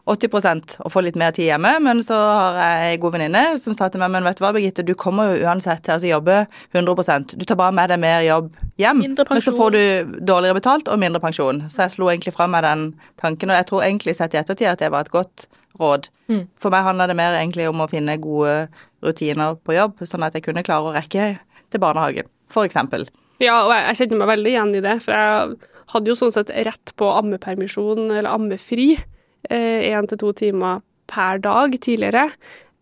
[0.06, 1.72] 80% og få litt mer tid hjemme.
[1.82, 4.54] Men så har jeg ei god venninne som sa til meg men vet du hva,
[4.56, 6.40] Birgitte, du kommer jo uansett til å jobbe
[6.74, 9.82] 100% Du tar bare med deg mer jobb hjem, men så får du
[10.22, 11.64] dårligere betalt og mindre pensjon.
[11.70, 12.88] Så jeg slo egentlig fra meg den
[13.22, 15.48] tanken, og jeg tror egentlig sett i ettertid at det var et godt
[15.80, 16.10] råd.
[16.32, 16.46] Mm.
[16.60, 18.56] For meg handler det mer egentlig om å finne gode
[19.06, 21.36] rutiner på jobb, sånn at jeg kunne klare å rekke
[21.74, 22.30] til barnehagen,
[22.64, 23.08] eksempel.
[23.44, 26.34] Ja, og jeg, jeg kjenner meg veldig igjen i det, for jeg hadde jo sånn
[26.34, 28.94] sett rett på ammepermisjon, eller ammefri,
[29.52, 32.30] én eh, til to timer per dag tidligere.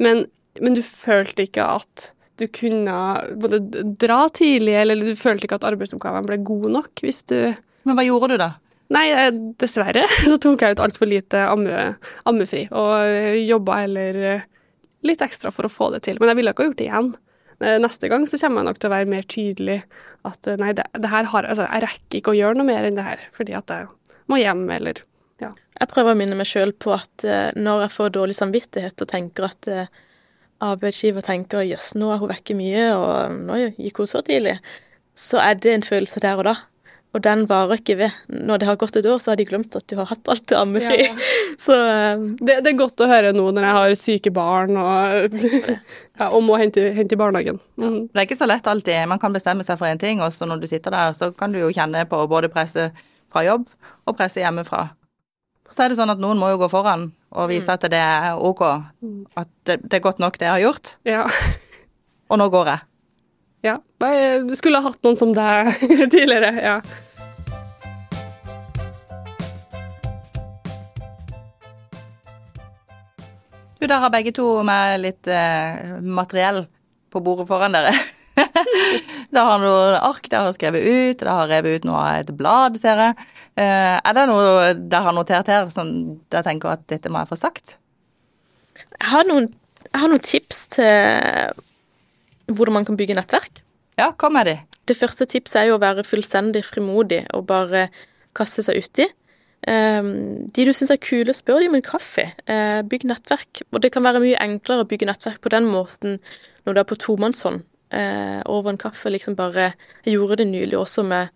[0.04, 0.26] Men,
[0.62, 2.10] men, du følte ikke at
[2.42, 2.96] du kunne
[3.40, 3.60] både
[4.00, 7.38] dra tidlig, eller du følte ikke at arbeidsoppgavene ble gode nok hvis du
[7.84, 8.54] Men hva gjorde du, da?
[8.94, 9.30] Nei, eh,
[9.60, 11.94] dessverre så tok jeg ut altfor lite amme,
[12.30, 14.50] ammefri, og jobba heller eh,
[15.08, 16.20] litt ekstra for å få det til.
[16.20, 17.10] Men jeg ville ikke ha gjort det igjen.
[17.60, 19.80] Eh, neste gang så kommer jeg nok til å være mer tydelig
[20.28, 23.00] at nei, det, det her har, altså, jeg rekker ikke å gjøre noe mer enn
[23.00, 23.90] det her, fordi at jeg
[24.32, 25.04] må hjem, eller
[25.42, 25.50] ja.
[25.76, 27.26] Jeg prøver å minne meg sjøl på at
[27.58, 29.68] når jeg får dårlig samvittighet og tenker at
[30.64, 34.54] arbeidsgiver tenker jøss, nå er hun vekke mye, og nå gikk hun så tidlig,
[35.20, 36.56] så er det en følelse der og da.
[37.14, 38.14] Og den varer ikke ved.
[38.34, 40.48] Når det har gått et år, så har de glemt at du har hatt alt
[40.50, 41.04] til ammefri.
[41.06, 41.14] Ja.
[41.64, 45.36] Så um, det, det, er godt å høre nå når jeg har syke barn og,
[46.20, 47.60] ja, og må hente, hente i barnehagen.
[47.78, 48.00] Mm.
[48.10, 49.06] Det er ikke så lett alltid.
[49.12, 51.54] Man kan bestemme seg for én ting, og så når du sitter der, så kan
[51.54, 52.98] du jo kjenne på både presset
[53.32, 53.68] fra jobb
[54.10, 54.88] og presset hjemmefra.
[55.70, 57.76] Så er det sånn at noen må jo gå foran og vise mm.
[57.78, 58.66] at det er OK.
[59.38, 60.96] At det, det er godt nok, det jeg har gjort.
[61.08, 61.28] Ja.
[62.34, 62.88] Og nå går jeg.
[63.64, 63.78] Ja.
[64.04, 65.72] Jeg skulle ha hatt noen som deg
[66.14, 66.52] tidligere.
[66.60, 66.82] Ja.
[73.80, 76.66] Du, der har begge to med litt eh, materiell
[77.12, 77.96] på bordet foran dere.
[79.36, 82.36] da har noen ark dere har skrevet ut, dere har revet ut noe av et
[82.36, 83.28] blad, ser jeg.
[83.60, 85.92] Eh, er det noe dere har notert her som
[86.28, 87.78] dere tenker at dette må jeg få sagt?
[88.76, 89.54] Jeg har noen,
[89.88, 91.64] jeg har noen tips til
[92.52, 93.64] hvordan man kan bygge nettverk.
[94.00, 94.58] Ja, hva med de.
[94.90, 97.88] Det første tipset er jo å være fullstendig frimodig og bare
[98.36, 99.08] kaste seg uti.
[99.64, 102.26] Um, de du syns er kule, spør de om en kaffe.
[102.50, 103.64] Uh, bygg nettverk.
[103.72, 106.18] Og det kan være mye enklere å bygge nettverk på den måten
[106.66, 107.64] når du er på tomannshånd
[107.96, 109.14] uh, over en kaffe.
[109.14, 109.72] Liksom bare
[110.04, 111.32] Jeg gjorde det nylig også med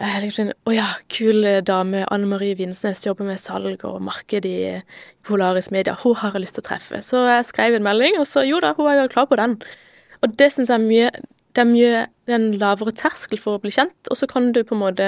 [0.00, 2.06] uh, liksom, Å ja, kul dame.
[2.08, 4.80] Anne Marie Vinsnes jobber med salg og marked i
[5.26, 5.98] Polaris Media.
[6.00, 7.04] Hun har jeg lyst til å treffe.
[7.04, 9.60] Så jeg skrev en melding, og så jo da, hun var jo klar på den.
[10.20, 11.10] Og det syns jeg er mye
[11.50, 14.76] Det er mye en lavere terskel for å bli kjent, og så kan du på
[14.76, 15.06] en måte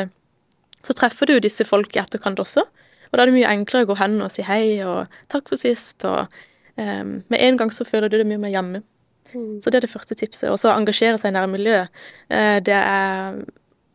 [0.82, 3.92] Så treffer du disse folk i etterkant også, og da er det mye enklere å
[3.92, 6.32] gå hen og si hei og takk for sist, og
[6.80, 8.80] um, med en gang så føler du det mye mer hjemme.
[9.34, 9.60] Mm.
[9.60, 10.48] Så det er det første tipset.
[10.48, 12.00] Og så engasjere seg i nærmiljøet.
[12.32, 13.36] Uh, det er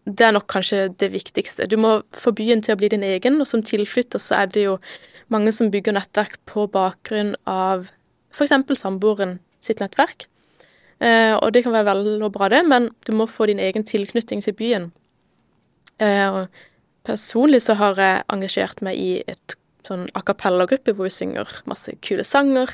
[0.07, 1.67] det er nok kanskje det viktigste.
[1.67, 4.63] Du må få byen til å bli din egen, og som tilflytter så er det
[4.63, 4.77] jo
[5.33, 7.89] mange som bygger nettverk på bakgrunn av
[8.31, 8.55] f.eks.
[8.79, 10.29] samboeren sitt nettverk.
[11.03, 13.85] Eh, og det kan være vel og bra, det, men du må få din egen
[13.85, 14.89] tilknytning til byen.
[16.01, 16.43] Eh,
[17.07, 19.57] personlig så har jeg engasjert meg i et
[19.87, 22.73] sånn a cappella-gruppe hvor vi synger masse kule sanger.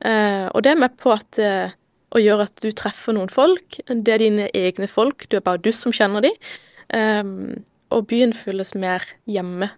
[0.00, 1.42] Eh, og det er med på at
[2.14, 3.80] å gjøre at du treffer noen folk.
[3.88, 6.36] Det er dine egne folk, du er bare du som kjenner dem.
[6.94, 9.70] Um, og byen føles mer hjemme.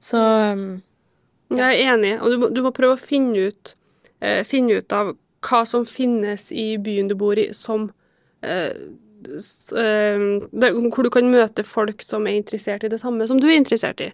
[0.00, 0.80] Så um,
[1.52, 3.74] Jeg er enig, og du må, du må prøve å finne ut,
[4.24, 5.14] uh, finne ut av
[5.48, 7.88] hva som finnes i byen du bor i som
[8.42, 8.72] eh,
[9.74, 13.56] eh Hvor du kan møte folk som er interessert i det samme som du er
[13.56, 14.12] interessert i.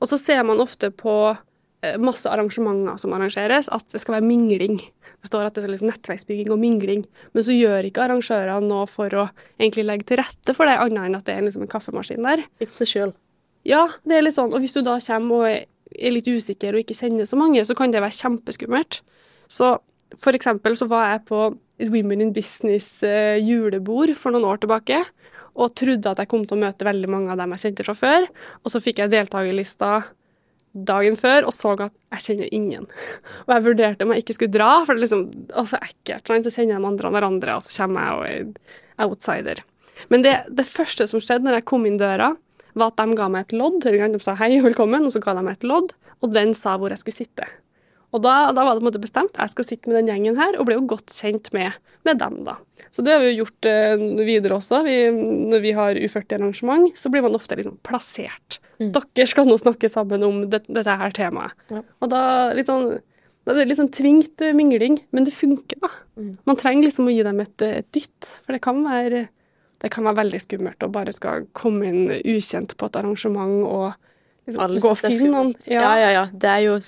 [0.00, 1.36] Og så ser man ofte på
[1.82, 4.80] eh, masse arrangementer som arrangeres, at det skal være mingling.
[5.20, 7.04] Det står at det er litt nettverksbygging og mingling.
[7.32, 9.28] Men så gjør ikke arrangørene noe for å
[9.58, 12.44] egentlig legge til rette for det, annet enn at det er liksom en kaffemaskin der.
[12.60, 13.14] Fikse det sjøl.
[13.66, 14.52] Ja, det er litt sånn.
[14.54, 15.48] Og hvis du da kommer og
[15.96, 19.00] er litt usikker og ikke kjenner så mange, så kan det være kjempeskummelt.
[19.50, 19.76] Så
[20.22, 21.40] for eksempel så var jeg på
[21.82, 25.02] et Women in Business eh, julebord for noen år tilbake,
[25.56, 27.96] og trodde at jeg kom til å møte veldig mange av dem jeg kjente fra
[27.96, 28.26] før.
[28.62, 29.90] Og så fikk jeg deltakerlista
[30.76, 32.84] dagen før og så at jeg kjenner ingen.
[33.46, 35.22] Og jeg vurderte om jeg ikke skulle dra, for det er liksom
[35.56, 36.32] altså ekkelt.
[36.44, 38.58] Så kjenner de andre hverandre, og så kommer jeg og
[39.00, 39.62] er outsider.
[40.12, 42.34] Men det, det første som skjedde når jeg kom inn døra,
[42.76, 43.80] var at de ga meg et lodd.
[43.86, 46.92] De sa hei, velkommen, og så ga de meg et lodd, og den sa hvor
[46.92, 47.48] jeg skulle sitte.
[48.16, 49.36] Og da, da, var det på en måte bestemt.
[49.36, 51.76] Jeg skal sitte med den gjengen her, og ble jo godt kjent med,
[52.08, 52.56] med dem, da.
[52.94, 54.80] Så det har vi jo gjort eh, videre også.
[54.86, 54.94] Vi,
[55.52, 58.58] når vi har U40-arrangement, så blir man ofte liksom plassert.
[58.80, 58.94] Mm.
[58.96, 61.56] Dere skal nå snakke sammen om det, dette her temaet.
[61.72, 61.84] Ja.
[62.00, 62.22] Og da
[62.56, 62.96] litt sånn
[63.46, 65.92] da blir det litt sånn tvingt eh, mingling, men det funker, da.
[66.18, 66.32] Mm.
[66.48, 69.28] Man trenger liksom å gi dem et, et dytt, for det kan være
[69.84, 73.92] det kan være veldig skummelt å bare skal komme inn ukjent på et arrangement og
[74.48, 75.52] liksom gå og finne noen.
[75.68, 75.82] Ja.
[75.84, 76.24] ja, ja, ja.
[76.32, 76.78] Det er jo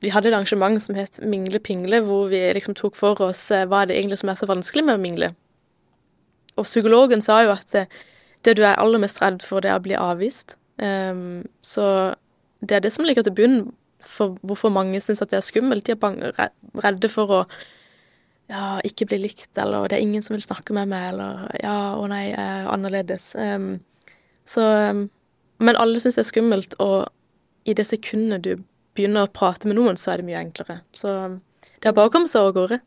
[0.00, 3.66] vi hadde et arrangement som het Mingle pingle, hvor vi liksom tok for oss eh,
[3.68, 5.32] hva er det egentlig som er så vanskelig med å mingle.
[6.56, 7.86] Og psykologen sa jo at det,
[8.44, 10.56] det du er aller mest redd for, det er å bli avvist.
[10.80, 12.14] Um, så
[12.64, 13.60] det er det som ligger til bunn
[14.00, 15.86] for hvorfor mange syns at det er skummelt.
[15.86, 17.42] De er redde for å
[18.50, 21.76] ja, ikke bli likt, eller det er ingen som vil snakke med meg, eller ja,
[21.94, 23.30] å nei, jeg er annerledes.
[23.36, 23.76] Um,
[24.48, 25.08] så um,
[25.60, 27.10] Men alle syns det er skummelt, og
[27.68, 28.54] i det sekundet du
[29.00, 30.80] begynner å prate med noen, så er det mye enklere.
[30.94, 31.16] Så
[31.80, 32.80] det er bare å komme seg av gårde.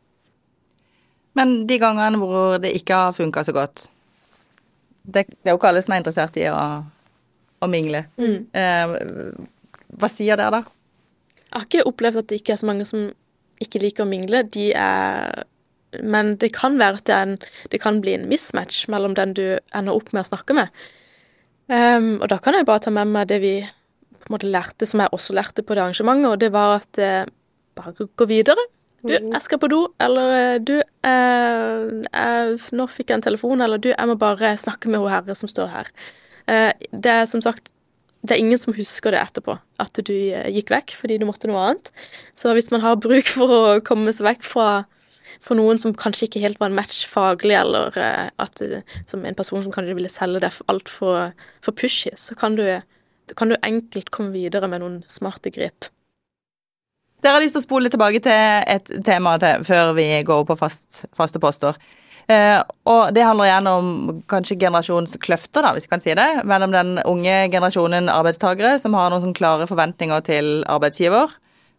[1.34, 3.88] Men de gangene hvor det ikke har funka så godt
[5.04, 6.60] det, det, er jo ikke alle som er interessert i å,
[7.60, 8.06] å mingle.
[8.16, 8.38] Mm.
[8.56, 8.94] Eh,
[10.00, 10.62] hva sier dere da?
[11.44, 13.10] Jeg har ikke opplevd at det ikke er så mange som
[13.62, 14.42] ikke liker å mingle.
[14.50, 15.44] De er
[16.02, 17.34] Men det kan være at det, en,
[17.70, 20.72] det kan bli en mismatch mellom den du ender opp med å snakke med.
[21.70, 23.52] Um, og da kan jeg bare ta med meg det vi
[24.24, 27.02] på en måte lærte, som jeg også lærte på det arrangementet, og det var at
[27.02, 27.26] eh,
[27.76, 28.64] bare gå videre.
[29.04, 29.32] Du, mm.
[29.34, 33.80] jeg skal på do, eller eh, du, eh, jeg, nå fikk jeg en telefon, eller
[33.80, 35.90] du, jeg må bare snakke med hun herre som står her.
[36.48, 37.72] Eh, det er som sagt
[38.24, 41.50] det er ingen som husker det etterpå, at du eh, gikk vekk fordi du måtte
[41.50, 41.90] noe annet.
[42.32, 44.68] Så hvis man har bruk for å komme seg vekk fra,
[45.44, 48.64] for noen som kanskje ikke helt var en match faglig, eller eh, at,
[49.10, 51.34] som en person som kanskje ville selge deg altfor
[51.64, 52.64] for pushy, så kan du
[53.36, 55.88] kan du enkelt komme videre med noen smarte grep.
[57.24, 60.56] Dere har lyst til å spole tilbake til et tema til, før vi går på
[60.60, 61.78] fast, faste poster.
[62.28, 62.58] Eh,
[62.88, 63.88] og det handler gjerne om
[64.28, 69.12] kanskje generasjonskløfter, da, hvis jeg kan si det, mellom den unge generasjonen arbeidstakere som har
[69.12, 71.32] noen sånn klare forventninger til arbeidsgiver,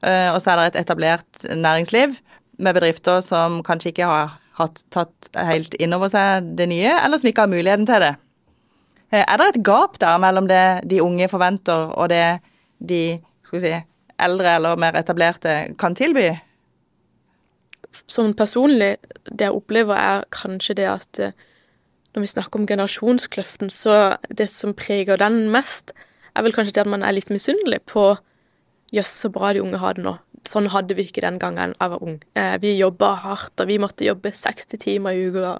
[0.05, 2.19] eh, og så er det et etablert næringsliv
[2.57, 7.21] med bedrifter som kanskje ikke har hatt, tatt helt inn over seg det nye, eller
[7.21, 8.15] som ikke har muligheten til det.
[9.15, 12.41] Eh, er det et gap der mellom det de unge forventer, og det
[12.83, 13.75] de skal vi si,
[14.25, 16.33] eldre eller mer etablerte kan tilby?
[18.11, 18.95] Sånn personlig,
[19.29, 21.35] det jeg opplever, er kanskje det at eh,
[22.15, 25.93] når vi snakker om generasjonskløften, så det som preger den mest,
[26.35, 28.15] er vel kanskje det at man er litt misunnelig på
[28.93, 30.11] Jøss, så bra de unge har det nå.
[30.45, 32.19] Sånn hadde vi ikke den gangen jeg var ung.
[32.37, 35.55] Eh, vi jobba hardt, og vi måtte jobbe 60 timer i uka.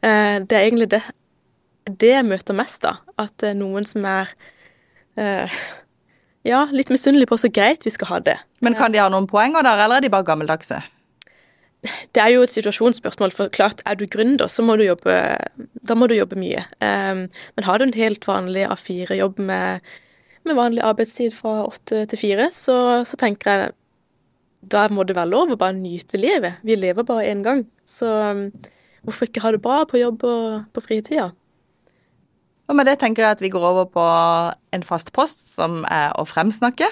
[0.00, 1.02] Det er egentlig det
[2.00, 2.96] det jeg møter mest, da.
[3.20, 4.32] At det er noen som er
[5.20, 5.60] uh,
[6.46, 8.38] ja, litt misunnelige på så greit vi skal ha det.
[8.64, 10.80] Men kan de ha noen poenger der, eller er de bare gammeldagse?
[12.14, 15.16] Det er jo et situasjonsspørsmål, for klart er du gründer, så må du jobbe
[15.82, 16.62] Da må du jobbe mye.
[16.78, 17.26] Um,
[17.56, 19.80] men har du en helt vanlig A4-jobb med,
[20.46, 23.72] med, vanlig arbeidstid fra åtte til fire, så, så, tenker jeg
[24.62, 26.62] da må det være lov å bare nyte livet.
[26.62, 27.64] Vi lever bare én gang.
[27.82, 28.44] Så um,
[29.02, 31.32] hvorfor ikke ha det bra på jobb og på fritida?
[32.72, 34.02] Og med det tenker jeg at vi går over på
[34.72, 36.86] en fast post, som er å fremsnakke.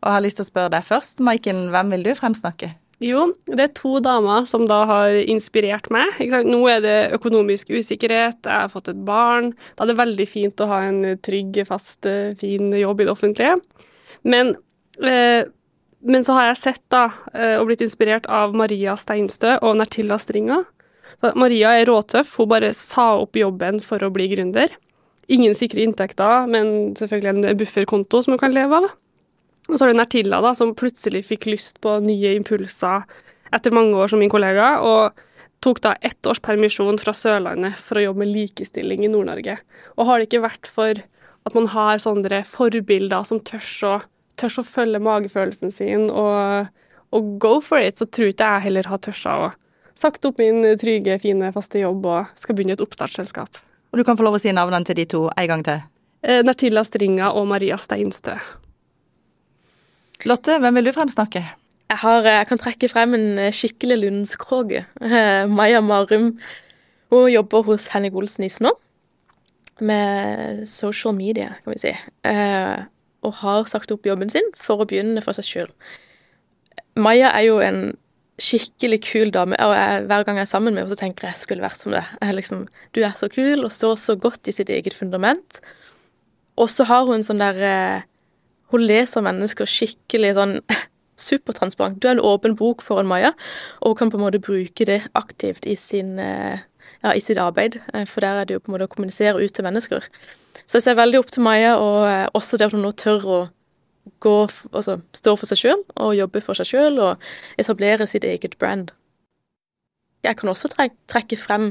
[0.00, 2.70] Og jeg har lyst til å spørre deg først, Maiken, hvem vil du fremsnakke?
[3.04, 6.16] Jo, det er to damer som da har inspirert meg.
[6.48, 9.52] Nå er det økonomisk usikkerhet, jeg har fått et barn.
[9.76, 12.08] Da er det veldig fint å ha en trygg, fast,
[12.40, 13.60] fin jobb i det offentlige.
[14.24, 14.56] Men,
[15.04, 15.44] eh,
[16.00, 20.16] men så har jeg sett da, eh, og blitt inspirert av Maria Steinstø og Nertilla
[20.16, 20.64] Stringa.
[21.36, 24.72] Maria er råtøff, hun bare sa opp jobben for å bli gründer.
[25.30, 28.88] Ingen sikre inntekter, men selvfølgelig en bufferkonto som man kan leve av.
[29.70, 33.06] Og så har du Nertilla, da, som plutselig fikk lyst på nye impulser
[33.54, 35.18] etter mange år som min kollega, og
[35.62, 39.58] tok da ett års permisjon fra Sørlandet for å jobbe med likestilling i Nord-Norge.
[39.98, 41.02] Og har det ikke vært for
[41.46, 43.98] at man har sånne forbilder som tørs å
[44.40, 46.70] tørs å følge magefølelsen sin og,
[47.14, 49.50] og go for it, så tror ikke jeg heller har tørsa å
[50.00, 53.60] sagt opp min trygge, fine, faste jobb og skal begynne et oppstartsselskap.
[53.90, 55.80] Og du kan få lov å si navnene til de to en gang til.
[56.22, 58.36] Eh, Nartilla Stringa og Maria Steinstø.
[60.28, 61.42] Lotte, hvem vil du fremsnakke?
[61.90, 64.84] Jeg, har, jeg kan trekke frem en eh, skikkelig lundskråke.
[65.02, 66.34] Eh, Maja Marum.
[67.10, 68.76] Hun jobber hos Henning Olsen i Snå
[69.80, 71.94] med social media, kan vi si.
[72.28, 72.82] Eh,
[73.24, 75.72] og har sagt opp jobben sin for å begynne for seg sjøl.
[77.00, 77.80] Maja er jo en
[78.40, 81.36] skikkelig kul dame, og jeg, hver gang jeg er sammen med henne, så tenker jeg
[81.36, 82.04] jeg skulle vært som det.
[82.36, 82.62] Liksom,
[82.96, 85.60] du er så kul og står så godt i sitt eget fundament.
[86.60, 88.06] Og så har hun sånn der eh,
[88.70, 90.52] Hun leser mennesker skikkelig sånn
[91.28, 91.98] supertransparent.
[91.98, 93.32] Du er en åpen bok foran Maja,
[93.80, 96.62] og hun kan på en måte bruke det aktivt i, sin, eh,
[97.02, 97.80] ja, i sitt arbeid.
[97.92, 100.06] eh, For der er det jo på en måte å kommunisere ut til mennesker.
[100.66, 103.40] Så jeg ser veldig opp til Maja, og også det at hun nå tør å
[104.20, 108.24] gå, f- altså står for seg sjøl og jobber for seg sjøl og etablerer sitt
[108.24, 108.90] eget brand.
[110.24, 111.70] Jeg kan også trek, trekke frem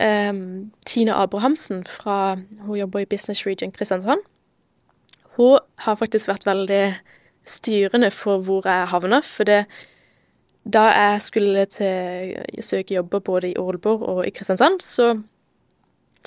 [0.00, 4.22] um, Tine Abrahamsen fra Hun jobber i Business Region Kristiansand.
[5.36, 6.94] Hun har faktisk vært veldig
[7.46, 9.20] styrende for hvor jeg havna.
[9.20, 9.66] For det,
[10.64, 15.20] da jeg skulle til, søke jobber både i Ålborg og i Kristiansand, så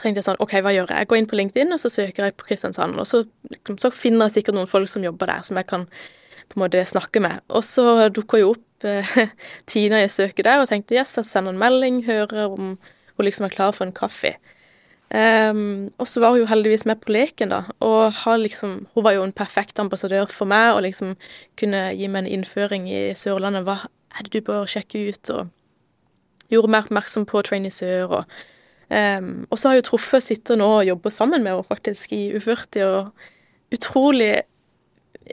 [0.03, 1.03] tenkte jeg sånn OK, hva gjør jeg?
[1.03, 2.99] Jeg går inn på LinkedIn, og så søker jeg på Kristiansand.
[3.01, 5.88] Og så, liksom, så finner jeg sikkert noen folk som jobber der, som jeg kan
[6.49, 7.43] på en måte snakke med.
[7.53, 9.17] Og så dukka jo opp eh,
[9.69, 13.49] Tina jeg søker der, og tenkte yes, jeg sender en melding, hører om hun liksom
[13.49, 14.38] er klar for en kaffe.
[15.09, 17.63] Um, og så var hun jo heldigvis med på leken, da.
[17.81, 21.15] Og liksom, hun var jo en perfekt ambassadør for meg, og liksom
[21.57, 23.65] kunne gi meg en innføring i Sørlandet.
[23.65, 25.33] Hva er det du bør sjekke ut?
[25.33, 25.49] Og
[26.53, 28.21] gjorde meg oppmerksom på Trainee Sør.
[28.21, 28.39] Og,
[28.95, 32.13] ehm, og så har jeg jo truffet, sitter nå og jobber sammen med henne faktisk
[32.15, 34.34] i U40, og utrolig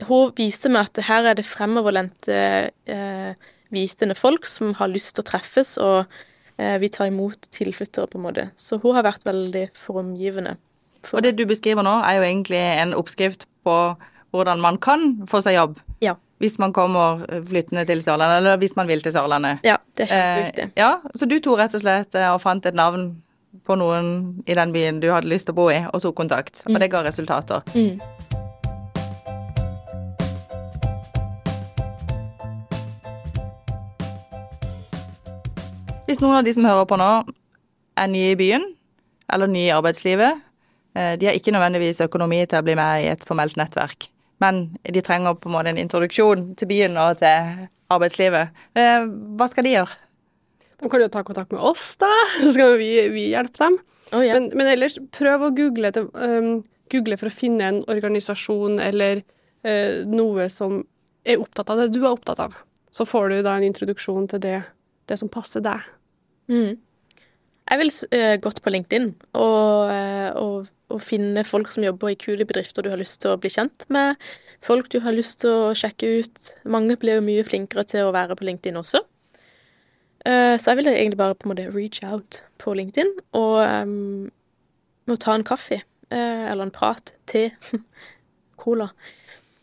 [0.06, 2.38] Hun viste meg at her er det fremoverlente,
[2.68, 6.04] uh, vitende folk som har lyst til å treffes, og
[6.60, 8.44] uh, vi tar imot tilflyttere, på en måte.
[8.60, 10.58] Så hun har vært veldig formgivende.
[11.00, 13.96] for Og det du beskriver nå, er jo egentlig en oppskrift på
[14.36, 15.80] hvordan man kan få seg jobb.
[16.04, 16.16] Ja.
[16.42, 19.64] Hvis man kommer flyttende til Sørlandet, eller hvis man vil til Sørlandet.
[19.64, 20.66] Ja, det er kjempeviktig.
[20.68, 23.14] Eh, ja, så du tok rett og slett eh, og fant et navn
[23.66, 24.08] på noen
[24.46, 26.62] i den byen du hadde lyst til å bo i, og tok kontakt.
[26.68, 27.66] Og det ga resultater.
[27.74, 28.00] Mm.
[36.06, 37.10] Hvis noen av de som hører på nå,
[37.98, 38.62] er nye i byen,
[39.32, 40.42] eller nye i arbeidslivet,
[40.94, 44.06] eh, de har ikke nødvendigvis økonomi til å bli med i et formelt nettverk,
[44.38, 48.54] men de trenger på en måte en introduksjon til byen og til arbeidslivet.
[48.78, 49.98] Eh, Hva skal de gjøre?
[50.82, 52.10] De kan jo ta kontakt med oss, da,
[52.40, 53.78] så skal vi, vi hjelpe dem.
[54.12, 54.36] Oh, ja.
[54.36, 56.60] Men, men ellers, prøv å google, til, um,
[56.92, 59.22] google for å finne en organisasjon eller
[59.66, 60.82] uh, noe som
[61.26, 62.58] er opptatt av det du er opptatt av.
[62.94, 64.58] Så får du da en introduksjon til det,
[65.10, 65.82] det som passer deg.
[66.52, 66.76] Mm.
[67.66, 72.20] Jeg vil uh, gått på LinkedIn og, uh, og, og finne folk som jobber i
[72.20, 74.22] kule bedrifter du har lyst til å bli kjent med.
[74.64, 76.54] Folk du har lyst til å sjekke ut.
[76.68, 79.02] Mange blir jo mye flinkere til å være på LinkedIn også.
[80.26, 84.30] Eh, så jeg ville egentlig bare på en måte reach out på LinkedIn og um,
[85.06, 85.82] må ta en kaffe.
[86.10, 87.14] eh, eller en prat.
[87.26, 87.50] Te.
[88.62, 88.88] Cola.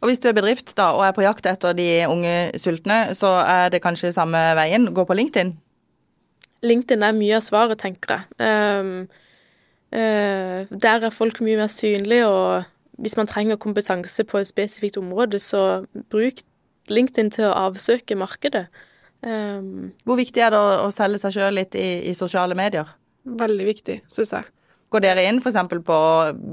[0.01, 3.27] Og hvis du er bedrift da, og er på jakt etter de unge sultne, så
[3.47, 4.89] er det kanskje samme veien.
[4.93, 5.53] Gå på LinkedIn.
[6.63, 8.23] LinkedIn er mye av svaret, tenker jeg.
[8.43, 9.07] Um,
[9.95, 12.63] uh, der er folk mye mer synlige, og
[12.99, 16.43] hvis man trenger kompetanse på et spesifikt område, så bruk
[16.91, 18.67] LinkedIn til å avsøke markedet.
[19.23, 22.89] Ehm, Hvor viktig er det å, å selge seg sjøl litt i, i sosiale medier?
[23.23, 24.49] Veldig viktig, syns jeg.
[24.93, 25.57] Går dere inn f.eks.
[25.87, 25.95] på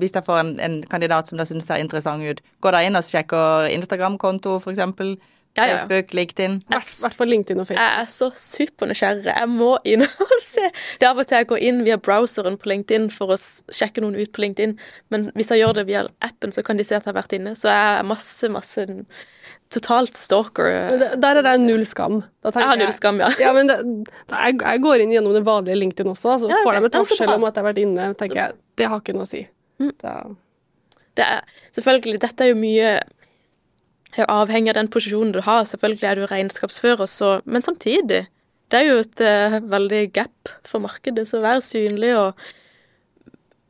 [0.01, 2.97] Hvis jeg får en, en kandidat som dere syns ser interessant ut, går dere inn
[2.97, 5.19] og sjekker Instagram-konto f.eks.?
[5.59, 5.79] Ja, ja.
[5.81, 6.53] Facebook, LinkedIn?
[6.71, 7.83] I hvert fall LinkedIn og Facebook.
[7.83, 9.25] jeg er så supernysgjerrig.
[9.35, 10.69] Jeg må inn og se.
[11.01, 13.39] Det er av og til jeg går inn via browseren på LinkedIn for å
[13.75, 14.77] sjekke noen ut på LinkedIn,
[15.11, 17.35] men hvis jeg gjør det via appen, så kan de se at jeg har vært
[17.35, 17.57] inne.
[17.59, 18.87] Så jeg er masse, masse
[19.71, 20.67] totalt stalker.
[20.99, 22.21] Det- Der er det null skam.
[22.43, 23.29] Da Jeg har null skam, ja.
[23.39, 23.79] Ja, men det,
[24.29, 26.99] da, jeg, jeg går inn gjennom det vanlige LinkedIn også, så Ja, får de et
[27.01, 28.09] varsel om at jeg har vært inne.
[28.15, 29.47] Så tenker jeg, det har ikke noe å si.
[29.81, 29.93] Mm.
[30.03, 30.15] Da,
[31.17, 31.41] det er,
[31.77, 33.01] selvfølgelig, dette er jo mye
[34.19, 35.63] er avhengig av den posisjonen du har.
[35.71, 38.27] Selvfølgelig er du regnskapsfører, så, men samtidig
[38.71, 42.35] Det er jo et uh, veldig gap for markedet, så vær synlig og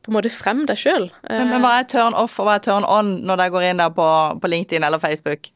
[0.05, 1.07] på en måte frem deg sjøl.
[1.29, 3.81] Men, men hva er turn off og hva er turn on når dere går inn
[3.81, 4.05] der på,
[4.41, 5.49] på LinkedIn eller Facebook?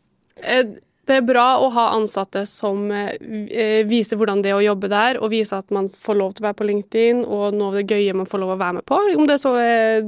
[0.43, 0.67] Eh,
[1.05, 3.19] Det er bra å ha ansatte som eh,
[3.53, 6.41] eh, viser hvordan det er å jobbe der, og viser at man får lov til
[6.41, 8.87] å være på LinkedIn, og noe av det gøye man får lov å være med
[8.89, 9.01] på.
[9.13, 10.07] Om det så er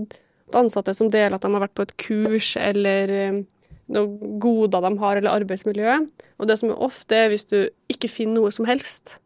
[0.57, 3.13] ansatte som deler at de har vært på et kurs, eller
[3.93, 6.25] noe goder de har, eller arbeidsmiljøet.
[6.41, 7.59] Og det som er ofte, er hvis du
[7.93, 9.19] ikke finner noe som helst.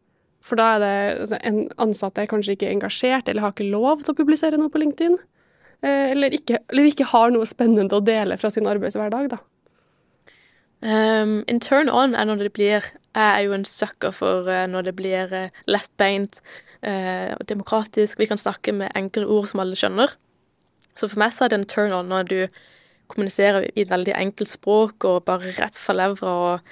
[0.43, 0.91] For da er det
[1.21, 4.73] altså, en ansatte er kanskje ikke engasjert, eller har ikke lov til å publisere noe
[4.73, 5.15] på LinkedIn.
[5.87, 9.39] Eller ikke, eller ikke har noe spennende å dele fra sin arbeidshverdag, da.
[10.81, 12.81] Um, en turn on er når det blir
[13.13, 16.39] Jeg er jo en sucker for uh, når det blir uh, lettbeint
[16.81, 18.17] uh, demokratisk.
[18.19, 20.15] Vi kan snakke med enkle ord som alle skjønner.
[20.97, 22.37] Så for meg så er det en turn on når du
[23.11, 26.71] kommuniserer i et veldig enkelt språk og bare rett fra levra og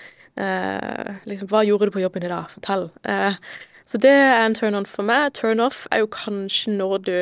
[1.27, 2.47] liksom Hva gjorde du på jobben i dag?
[2.47, 2.85] Fortell.
[3.85, 5.33] så det er en turn on for meg.
[5.33, 7.17] Turn off er jo kanskje når du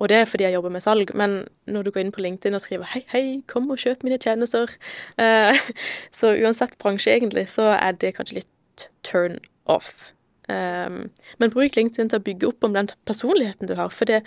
[0.00, 2.54] og det er fordi jeg jobber med salg, men når du går inn på LinkedIn
[2.56, 4.76] og skriver 'hei, hei, kom og kjøp mine tjenester',
[5.18, 5.56] eh,
[6.18, 10.12] så uansett bransje egentlig, så er det kanskje litt turn off.
[10.48, 14.22] Um, men bruk LinkedIn til å bygge opp om den personligheten du har, for det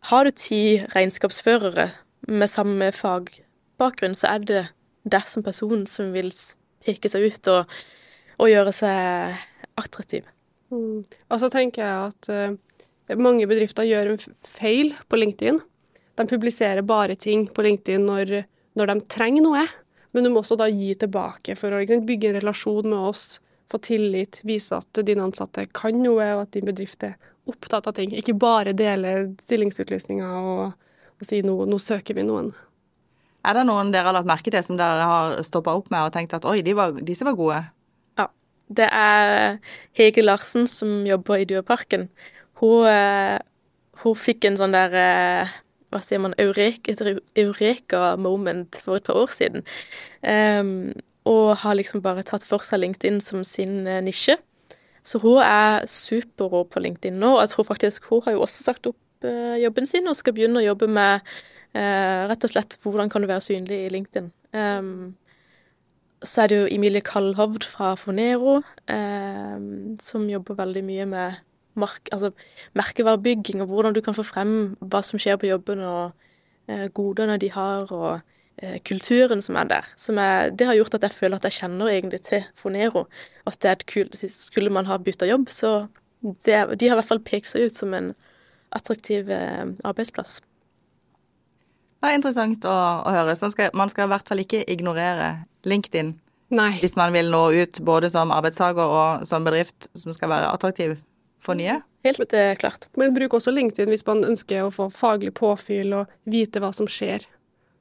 [0.00, 1.90] har du ti regnskapsførere
[2.28, 4.66] med samme fagbakgrunn, så er det
[5.04, 6.30] deg som person som vil
[6.86, 7.74] peke seg ut og,
[8.38, 9.34] og gjøre seg
[9.76, 10.22] attraktiv.
[10.70, 11.02] Mm.
[11.28, 12.56] Og så tenker jeg at uh
[13.20, 15.60] mange bedrifter gjør en feil på LinkedIn.
[16.14, 18.44] De publiserer bare ting på LinkedIn når,
[18.78, 19.64] når de trenger noe.
[20.14, 23.40] Men du må også da gi tilbake for å bygge en relasjon med oss,
[23.70, 27.16] få tillit, vise at dine ansatte kan noe, og at din bedrift er
[27.50, 28.12] opptatt av ting.
[28.14, 30.76] Ikke bare dele stillingsutlysninger og,
[31.18, 32.52] og si nå, nå søker vi noen.
[33.44, 36.14] Er det noen dere har lagt merke til som dere har stoppa opp med og
[36.14, 37.58] tenkt at oi, de var, disse var gode?
[38.20, 38.30] Ja.
[38.72, 39.58] Det er
[39.98, 42.06] Hege Larsen som jobber i Dyreparken.
[42.64, 43.36] Hun, eh,
[44.00, 45.54] hun fikk en sånn der eh,
[45.94, 49.64] hva sier man, eureka, moment for et par år siden.
[50.26, 50.92] Um,
[51.28, 54.36] og har liksom bare tatt for seg LinkedIn som sin uh, nisje.
[55.04, 57.36] Så hun er superrå på LinkedIn nå.
[57.42, 60.60] Jeg tror faktisk hun har jo også sagt opp uh, jobben sin og skal begynne
[60.60, 61.22] å jobbe med
[61.76, 64.32] uh, rett og slett hvordan kan du være synlig i LinkedIn.
[64.56, 65.14] Um,
[66.24, 71.42] så er det jo Emilie Kallhovd fra Fonero um, som jobber veldig mye med
[71.78, 72.30] mark, altså,
[72.78, 76.12] merkevarebygging, og hvordan du kan få frem hva som skjer på jobben, og
[76.68, 78.20] eh, godene de har, og
[78.62, 79.90] eh, kulturen som er der.
[80.00, 83.06] Som er, det har gjort at jeg føler at jeg kjenner egentlig til Fonero.
[83.46, 85.86] At det er et kult, Skulle man ha bytta jobb, så
[86.22, 88.14] det, de har i hvert fall pekt seg ut som en
[88.74, 90.40] attraktiv eh, arbeidsplass.
[92.04, 92.76] Det er interessant å,
[93.08, 93.32] å høre.
[93.38, 96.12] Så skal, man skal i hvert fall ikke ignorere LinkedIn
[96.52, 96.74] Nei.
[96.82, 100.98] hvis man vil nå ut både som arbeidstaker og som bedrift som skal være attraktiv
[101.44, 101.78] for nye.
[102.04, 102.88] Helt eh, klart.
[103.00, 106.88] Men bruk også LinkedIn hvis man ønsker å få faglig påfyll og vite hva som
[106.90, 107.24] skjer.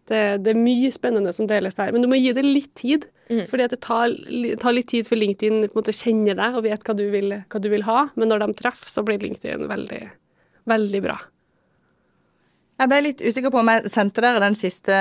[0.07, 3.09] Det, det er mye spennende som deles der, men du må gi det litt tid.
[3.31, 3.45] Mm.
[3.47, 4.11] fordi det tar,
[4.59, 7.31] tar, litt tid for LinkedIn på en måte kjenner deg og vet hva du, vil,
[7.47, 10.01] hva du vil ha, men når de treffer, så blir LinkedIn veldig,
[10.69, 11.15] veldig bra.
[12.81, 14.97] Jeg ble litt usikker på om jeg sendte dere den siste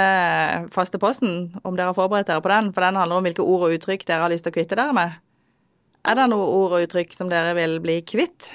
[0.71, 3.67] faste posten, om dere har forberedt dere på den, for den handler om hvilke ord
[3.67, 5.17] og uttrykk dere har lyst til å kvitte dere med.
[6.03, 8.51] Er det noe ord og uttrykk som dere vil bli kvitt?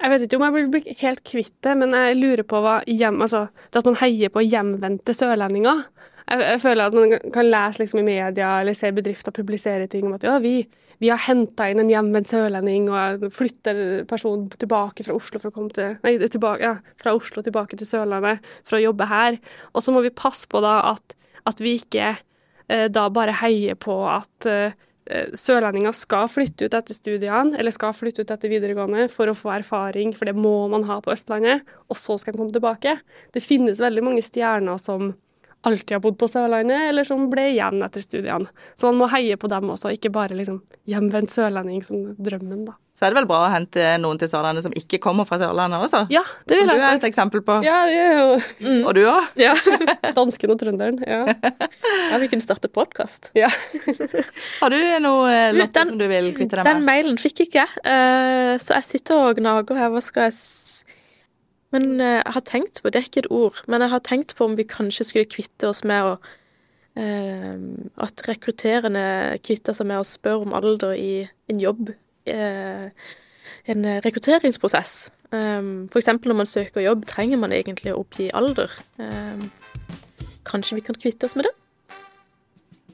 [0.00, 2.78] Jeg vet ikke om jeg vil bli helt kvitt det, men jeg lurer på hva
[2.88, 5.82] hjem, altså, det at man heier på hjemvendte sørlendinger.
[6.30, 10.06] Jeg, jeg, føler at man kan lese liksom i media eller se bedrifter publisere ting
[10.08, 10.62] om at ja, vi,
[11.02, 15.56] vi har henta inn en hjemvendt sørlending og flytter personen tilbake fra Oslo for å
[15.58, 19.40] komme til Nei, tilbake, ja, fra Oslo tilbake til Sørlandet for å jobbe her.
[19.74, 21.18] Og så må vi passe på da at,
[21.50, 24.72] at vi ikke eh, da bare heier på at Eh,
[25.36, 29.52] sørlendinger skal flytte ut etter studiene, eller skal flytte ut etter videregående for å få
[29.58, 32.96] erfaring, for det må man ha på Østlandet, og så skal de komme tilbake.
[33.34, 35.10] Det finnes veldig mange stjerner som
[35.66, 38.48] alltid har bodd på Sørlandet, eller som ble igjen etter studiene.
[38.78, 42.78] Så man må heie på dem også, ikke bare liksom hjemvendt sørlending som drømmen, da
[43.00, 45.86] så er det vel bra å hente noen til Sørlandet som ikke kommer fra Sørlandet
[45.86, 46.02] også?
[46.12, 46.82] Ja, det vil jeg si.
[46.82, 47.54] Du er et eksempel på.
[47.64, 48.26] Ja, ja, ja.
[48.60, 48.82] Mm.
[48.84, 49.30] Og du òg?
[49.40, 49.54] Ja.
[50.18, 50.98] Dansken og trønderen.
[51.08, 51.22] Ja.
[51.24, 53.30] ja, vi kunne starte podkast.
[53.32, 53.48] Ja.
[54.60, 56.74] Har du noe eh, Lotte som du vil kvitte deg med?
[56.74, 59.88] Den mailen fikk ikke jeg, ikke, så jeg sitter og gnager her.
[59.96, 60.36] Hva skal jeg
[61.74, 64.36] Men uh, jeg har tenkt på, det er ikke et ord, men jeg har tenkt
[64.36, 66.12] på om vi kanskje skulle kvitte oss med å
[66.98, 67.58] eh,
[68.02, 71.12] At rekrutterende kvitter seg med å spørre om alder i
[71.52, 71.92] en jobb
[72.24, 72.90] Eh,
[73.64, 75.10] en rekrutteringsprosess.
[75.30, 76.06] Um, F.eks.
[76.06, 78.72] når man søker jobb, trenger man egentlig å oppgi alder.
[78.98, 79.50] Um,
[80.48, 81.52] kanskje vi kan kvitte oss med det?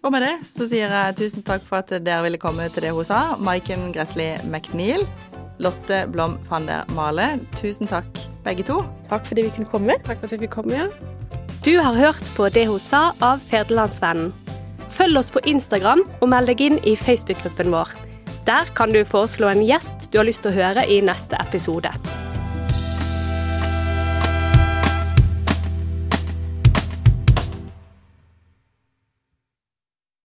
[0.02, 2.92] Og med det så sier jeg tusen takk for at dere ville komme til det
[2.94, 3.38] hun sa.
[3.40, 5.06] Maiken Gressli McNeil,
[5.58, 7.38] Lotte Blom van der Male.
[7.60, 8.08] Tusen takk,
[8.44, 8.82] begge to.
[9.10, 9.98] Takk fordi vi kunne komme.
[10.04, 10.74] Takk for at vi fikk komme.
[10.76, 10.88] Ja.
[11.66, 14.32] Du har hørt på Det hun sa av Federlandsvennen.
[14.96, 17.96] Følg oss på Instagram og meld deg inn i Facebook-gruppen vår.
[18.46, 21.90] Der kan du foreslå en gjest du har lyst til å høre i neste episode.